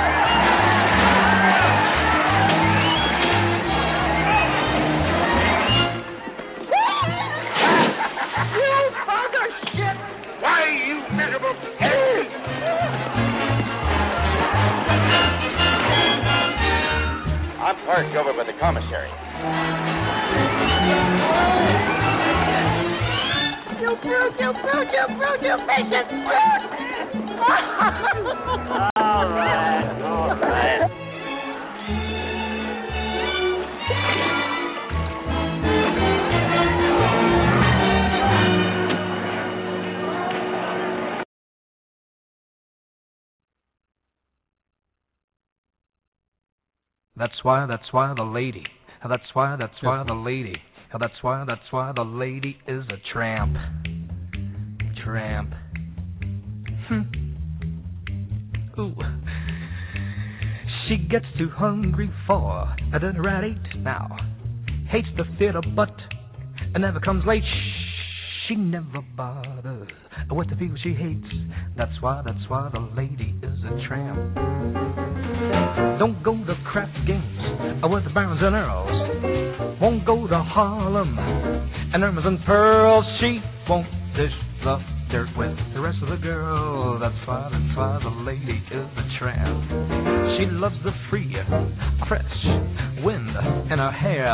I'm 17.90 17.95
parked 18.06 18.16
over 18.16 18.34
by 18.34 18.44
the 18.44 18.53
commissary. 18.60 19.10
You 23.82 23.98
brute, 24.03 24.34
you 24.40 24.53
brute, 24.61 24.94
you 24.94 25.07
brute, 25.18 25.41
you 25.41 25.57
vicious 25.66 26.07
brute! 26.07 26.70
All 28.95 29.30
right, 29.30 30.02
all 30.03 30.36
right. 30.38 30.89
That's 47.20 47.44
why, 47.44 47.66
that's 47.66 47.91
why 47.91 48.14
the 48.16 48.24
lady. 48.24 48.64
That's 49.08 49.24
why, 49.34 49.58
that's 49.58 49.74
why 49.82 50.04
the 50.08 50.14
lady. 50.14 50.56
That's 50.98 51.22
why, 51.22 51.44
that's 51.46 51.70
why 51.70 51.91
the 51.94 52.04
lady 52.04 52.58
is 52.66 52.86
a 52.90 52.98
tramp. 53.12 53.58
Tramp. 55.04 55.54
Hmm. 56.88 57.02
Ooh. 58.80 58.96
She 60.88 60.98
gets 60.98 61.26
too 61.38 61.50
hungry 61.50 62.10
for 62.26 62.74
a 62.94 63.00
dinner 63.00 63.28
at 63.28 63.44
eight 63.44 63.78
now. 63.78 64.16
Hates 64.88 65.10
the 65.18 65.26
theater, 65.38 65.62
but 65.76 65.94
never 66.80 67.02
comes 67.02 67.26
late. 67.26 67.44
She 68.48 68.56
never 68.56 69.02
bothers 69.18 69.90
with 70.32 70.50
the 70.50 70.56
people 70.56 70.78
she 70.82 70.94
hates. 70.94 71.28
That's 71.76 72.02
why, 72.02 72.22
that's 72.26 72.50
why 72.50 72.70
the 72.72 72.80
lady 72.96 73.36
is 73.44 73.60
a 73.66 73.88
tramp. 73.88 75.09
Don't 76.00 76.24
go 76.24 76.34
to 76.34 76.56
crap 76.72 76.90
games 77.06 77.40
with 77.84 78.04
the 78.04 78.10
barons 78.12 78.42
and 78.42 78.56
earls. 78.56 79.80
Won't 79.82 80.06
go 80.06 80.28
to 80.28 80.40
Harlem 80.44 81.18
and 81.20 82.04
Irmas 82.04 82.26
and 82.26 82.44
pearls. 82.46 83.06
She 83.20 83.42
won't 83.68 83.88
dish 84.16 84.34
the 84.64 84.99
dirt 85.11 85.30
with 85.38 85.57
the 85.73 85.81
rest 85.81 85.98
of 86.03 86.10
the 86.10 86.18
girls. 86.18 87.02
That's 87.02 87.27
why, 87.27 87.49
that's 87.52 87.77
why 87.77 87.99
the 88.03 88.10
lady 88.23 88.64
is 88.72 88.88
a 88.98 89.18
tramp. 89.18 90.38
She 90.38 90.45
loves 90.45 90.76
the 90.84 90.91
free, 91.10 91.36
fresh 92.07 93.03
wind 93.03 93.30
in 93.72 93.80
her 93.80 93.91
hair, 93.91 94.27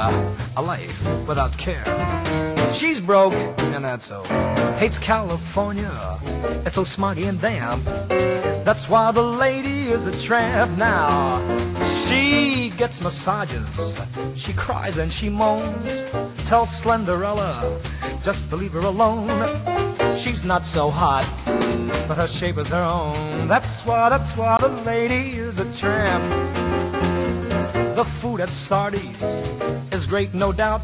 a 0.57 0.61
life 0.61 1.27
without 1.27 1.57
care. 1.63 1.85
She's 2.79 3.03
broke, 3.05 3.33
and 3.33 3.85
that's 3.85 4.03
so. 4.09 4.23
Hates 4.79 4.95
California, 5.05 6.19
it's 6.65 6.75
so 6.75 6.85
smoggy 6.97 7.27
and 7.27 7.41
damp. 7.41 7.85
That's 8.65 8.89
why 8.89 9.11
the 9.13 9.21
lady 9.21 9.91
is 9.91 10.01
a 10.01 10.27
tramp 10.27 10.77
now. 10.77 11.39
She 12.09 12.71
gets 12.77 12.93
massages, 13.01 13.67
she 14.45 14.53
cries 14.53 14.93
and 14.97 15.11
she 15.21 15.29
moans. 15.29 15.85
Tell 16.49 16.67
Slenderella 16.83 18.23
just 18.25 18.39
to 18.49 18.55
leave 18.55 18.73
her 18.73 18.79
alone. 18.79 19.84
She's 20.25 20.43
not 20.43 20.63
so 20.73 20.89
hot, 20.89 21.29
but 22.07 22.17
her 22.17 22.27
shape 22.39 22.57
is 22.57 22.65
her 22.67 22.83
own. 22.83 23.47
That's 23.47 23.85
why, 23.85 24.09
that's 24.09 24.35
why 24.35 24.57
the 24.59 24.81
lady 24.81 25.37
is 25.37 25.53
a 25.53 25.79
tramp. 25.79 26.25
The 27.95 28.05
food 28.23 28.41
at 28.41 28.49
Sardi's 28.67 29.15
is 29.93 30.03
great, 30.07 30.33
no 30.33 30.51
doubt, 30.51 30.81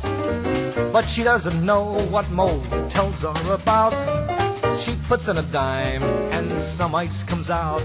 but 0.93 1.05
she 1.15 1.23
doesn't 1.23 1.65
know 1.65 2.07
what 2.11 2.29
mold 2.29 2.69
tells 2.93 3.15
her 3.15 3.53
about. 3.53 3.91
She 4.85 4.95
puts 5.09 5.23
in 5.27 5.37
a 5.37 5.51
dime 5.51 6.03
and 6.03 6.77
some 6.77 6.93
ice 6.93 7.09
comes 7.27 7.49
out. 7.49 7.81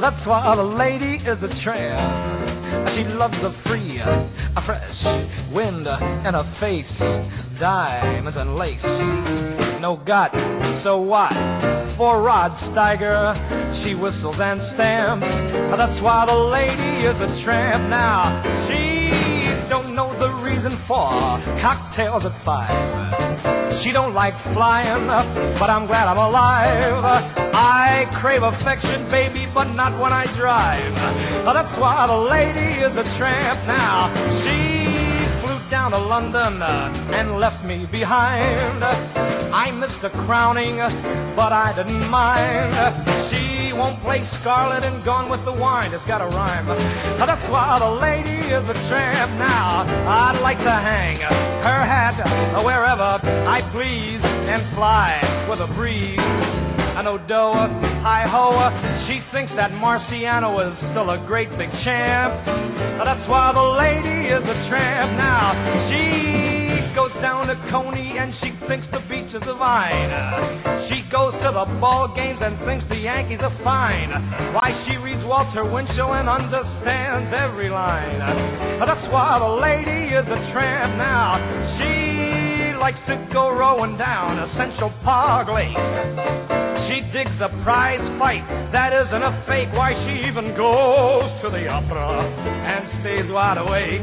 That's 0.00 0.24
why 0.24 0.54
the 0.54 0.62
lady 0.62 1.16
is 1.16 1.38
a 1.42 1.64
tramp. 1.64 2.49
She 2.94 3.04
loves 3.04 3.34
the 3.42 3.54
free, 3.66 4.00
uh, 4.00 4.08
a 4.56 4.62
fresh 4.66 5.52
wind 5.52 5.86
uh, 5.86 5.98
in 6.26 6.34
her 6.34 6.56
face, 6.60 7.60
diamonds 7.60 8.38
and 8.38 8.56
lace. 8.56 8.82
No 9.80 10.00
gut, 10.04 10.32
so 10.84 10.98
what? 10.98 11.32
for 12.00 12.22
Rod 12.22 12.52
Steiger. 12.72 13.84
She 13.84 13.92
whistles 13.92 14.36
and 14.40 14.58
stamps. 14.72 15.26
That's 15.76 16.00
why 16.02 16.24
the 16.24 16.32
lady 16.32 17.04
is 17.04 17.16
a 17.20 17.44
tramp 17.44 17.90
now. 17.90 18.40
She 18.72 19.68
don't 19.68 19.94
know 19.94 20.18
the 20.18 20.32
reason 20.40 20.80
for 20.88 21.10
cocktails 21.60 22.22
at 22.24 22.42
five. 22.42 23.59
She 23.82 23.92
don't 23.92 24.14
like 24.14 24.34
flying, 24.52 25.06
but 25.58 25.70
I'm 25.70 25.86
glad 25.86 26.06
I'm 26.06 26.18
alive. 26.18 27.04
I 27.54 28.04
crave 28.20 28.42
affection, 28.42 29.10
baby, 29.10 29.46
but 29.52 29.72
not 29.72 29.98
when 30.00 30.12
I 30.12 30.26
drive. 30.36 30.94
That's 31.46 31.80
why 31.80 32.06
the 32.06 32.20
lady 32.28 32.80
is 32.80 32.92
a 32.92 33.04
tramp 33.18 33.66
now. 33.66 34.12
She 34.44 35.40
flew 35.40 35.58
down 35.70 35.92
to 35.92 35.98
London 35.98 36.62
and 36.62 37.40
left 37.40 37.64
me 37.64 37.86
behind. 37.90 38.84
I 38.84 39.70
missed 39.70 40.04
a 40.04 40.10
crowning, 40.26 40.76
but 41.34 41.52
I 41.52 41.72
didn't 41.76 42.08
mind. 42.08 43.32
She 43.32 43.59
won't 43.80 44.02
play 44.04 44.20
Scarlett 44.44 44.84
and 44.84 45.02
Gone 45.08 45.32
with 45.32 45.40
the 45.48 45.56
Wind. 45.56 45.94
It's 45.96 46.04
got 46.04 46.20
a 46.20 46.28
rhyme. 46.28 46.68
That's 47.16 47.40
why 47.48 47.80
the 47.80 47.88
lady 47.96 48.52
is 48.52 48.60
a 48.68 48.76
tramp 48.92 49.32
now. 49.40 49.88
I'd 49.88 50.38
like 50.44 50.60
to 50.60 50.76
hang 50.84 51.16
her 51.24 51.80
hat 51.88 52.60
wherever 52.60 53.24
I 53.24 53.64
please 53.72 54.20
and 54.20 54.76
fly 54.76 55.16
with 55.48 55.64
a 55.64 55.72
breeze. 55.72 56.20
I 56.20 57.00
know 57.00 57.16
Doa, 57.24 57.72
hi 58.04 58.28
ho, 58.28 58.52
she 59.08 59.24
thinks 59.32 59.50
that 59.56 59.72
Marciano 59.72 60.60
is 60.60 60.76
still 60.92 61.08
a 61.08 61.24
great 61.24 61.48
big 61.56 61.72
champ. 61.80 62.36
That's 63.00 63.24
why 63.32 63.48
the 63.56 63.64
lady 63.80 64.28
is 64.28 64.44
a 64.44 64.68
tramp 64.68 65.16
now. 65.16 65.56
She 65.88 66.49
goes 66.94 67.12
down 67.22 67.46
to 67.48 67.56
Coney 67.70 68.18
and 68.18 68.34
she 68.40 68.50
thinks 68.66 68.86
the 68.90 69.00
beach 69.08 69.30
is 69.34 69.42
divine. 69.46 70.10
She 70.88 71.02
goes 71.10 71.32
to 71.42 71.50
the 71.54 71.66
ball 71.78 72.12
games 72.14 72.40
and 72.42 72.58
thinks 72.66 72.84
the 72.88 72.96
Yankees 72.96 73.38
are 73.42 73.56
fine. 73.62 74.10
Why 74.54 74.74
she 74.86 74.96
reads 74.96 75.22
Walter 75.24 75.64
Winchell 75.64 76.14
and 76.14 76.28
understands 76.28 77.32
every 77.34 77.70
line. 77.70 78.18
That's 78.80 79.06
why 79.12 79.38
the 79.38 79.52
lady 79.60 80.14
is 80.14 80.26
a 80.26 80.40
tramp 80.52 80.98
now. 80.98 81.38
She 81.78 82.09
likes 82.80 82.98
to 83.06 83.28
go 83.30 83.52
rowing 83.52 83.98
down 83.98 84.40
a 84.40 84.48
Central 84.56 84.88
Park 85.04 85.52
Lake. 85.52 85.76
She 86.88 87.04
digs 87.12 87.36
a 87.44 87.52
prize 87.62 88.00
fight 88.18 88.40
that 88.72 88.96
isn't 88.96 89.20
a 89.22 89.44
fake. 89.46 89.68
Why 89.76 89.92
she 89.92 90.24
even 90.24 90.56
goes 90.56 91.28
to 91.44 91.52
the 91.52 91.68
opera 91.68 92.24
and 92.24 92.88
stays 93.04 93.28
wide 93.28 93.60
awake. 93.60 94.00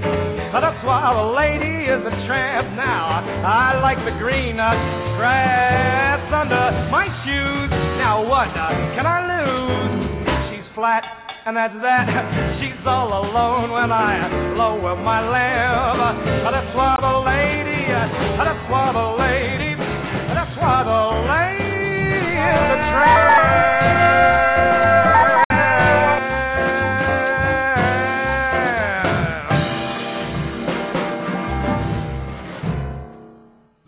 That's 0.54 0.78
why 0.86 1.10
the 1.10 1.28
lady 1.34 1.90
is 1.90 2.06
a 2.06 2.14
tramp 2.30 2.70
now. 2.78 3.26
I 3.42 3.82
like 3.82 3.98
the 4.06 4.14
green 4.22 4.62
grass 4.62 6.22
under 6.30 6.88
my 6.94 7.10
shoes. 7.26 7.74
Now 7.98 8.22
what 8.22 8.54
uh, 8.54 8.70
can 8.94 9.10
I 9.10 9.26
lose? 9.26 10.54
She's 10.54 10.76
flat. 10.76 11.27
And 11.48 11.56
that's 11.56 11.74
that. 11.82 12.60
She's 12.60 12.76
all 12.86 13.08
alone 13.08 13.72
when 13.72 13.90
I 13.90 14.28
lower 14.58 14.98
my 14.98 15.22
lamp. 15.30 16.26
That's 16.44 16.76
why 16.76 16.98
the 17.00 17.24
lady. 17.24 17.88
That's 17.88 18.70
why 18.70 18.92
the 18.92 19.16
lady. 19.16 19.80
That's 20.28 20.58
why 20.60 20.84
the 20.84 21.08
lady 21.32 22.36
is 22.36 22.68
a 22.76 23.18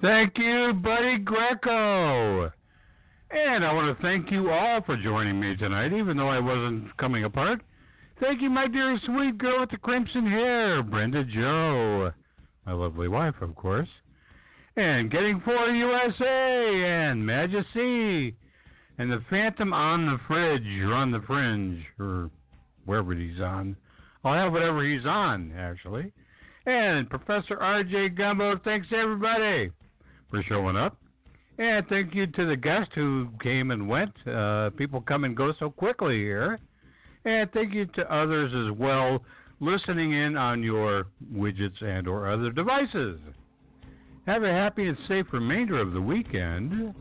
Thank 0.01 0.37
you, 0.37 0.71
Buddy 0.81 1.17
Greco. 1.17 2.53
And 3.31 3.63
I 3.63 3.71
want 3.73 3.95
to 3.95 4.01
thank 4.01 4.31
you 4.31 4.49
all 4.49 4.81
for 4.81 4.97
joining 4.97 5.39
me 5.39 5.55
tonight, 5.55 5.93
even 5.93 6.17
though 6.17 6.29
I 6.29 6.39
wasn't 6.39 6.95
coming 6.97 7.25
apart. 7.25 7.61
Thank 8.19 8.41
you, 8.41 8.49
my 8.49 8.67
dear 8.67 8.99
sweet 9.05 9.37
girl 9.37 9.59
with 9.61 9.69
the 9.69 9.77
crimson 9.77 10.25
hair, 10.25 10.81
Brenda 10.81 11.23
Joe. 11.23 12.11
My 12.65 12.73
lovely 12.73 13.07
wife, 13.07 13.35
of 13.41 13.55
course. 13.55 13.87
And 14.75 15.11
Getting 15.11 15.41
Four 15.41 15.69
USA 15.69 16.83
and 16.85 17.23
Majesty. 17.23 18.35
And 18.97 19.11
the 19.11 19.23
Phantom 19.29 19.73
on 19.73 20.07
the 20.07 20.17
Fridge 20.27 20.65
or 20.81 20.93
on 20.93 21.11
the 21.11 21.21
Fringe 21.21 21.85
or 21.99 22.31
wherever 22.85 23.13
he's 23.13 23.39
on. 23.39 23.75
I'll 24.23 24.33
have 24.33 24.51
whatever 24.51 24.83
he's 24.83 25.05
on, 25.05 25.53
actually. 25.55 26.11
And 26.65 27.09
Professor 27.09 27.57
R.J. 27.59 28.09
Gumbo, 28.09 28.59
thanks 28.63 28.87
everybody 28.91 29.71
for 30.29 30.43
showing 30.43 30.75
up. 30.75 30.97
And 31.59 31.85
thank 31.87 32.15
you 32.15 32.25
to 32.25 32.45
the 32.47 32.55
guest 32.55 32.89
who 32.95 33.27
came 33.43 33.71
and 33.71 33.87
went. 33.87 34.13
Uh, 34.25 34.69
people 34.71 35.01
come 35.01 35.25
and 35.25 35.35
go 35.35 35.53
so 35.59 35.69
quickly 35.69 36.17
here. 36.17 36.57
And 37.25 37.51
thank 37.51 37.73
you 37.73 37.85
to 37.85 38.13
others 38.13 38.51
as 38.55 38.77
well 38.79 39.21
listening 39.59 40.13
in 40.13 40.37
on 40.37 40.63
your 40.63 41.07
widgets 41.33 41.83
and 41.83 42.07
or 42.07 42.31
other 42.31 42.49
devices. 42.49 43.19
Have 44.25 44.43
a 44.43 44.51
happy 44.51 44.87
and 44.87 44.97
safe 45.09 45.25
remainder 45.33 45.79
of 45.79 45.91
the 45.91 46.01
weekend. 46.01 46.93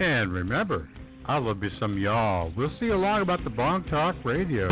And 0.00 0.32
remember, 0.32 0.88
I 1.26 1.38
love 1.38 1.62
you 1.62 1.70
some 1.78 1.96
y'all. 1.96 2.52
We'll 2.56 2.72
see 2.80 2.86
you 2.86 2.94
along 2.94 3.22
about 3.22 3.44
the 3.44 3.50
Blog 3.50 3.88
Talk 3.88 4.16
Radio. 4.24 4.68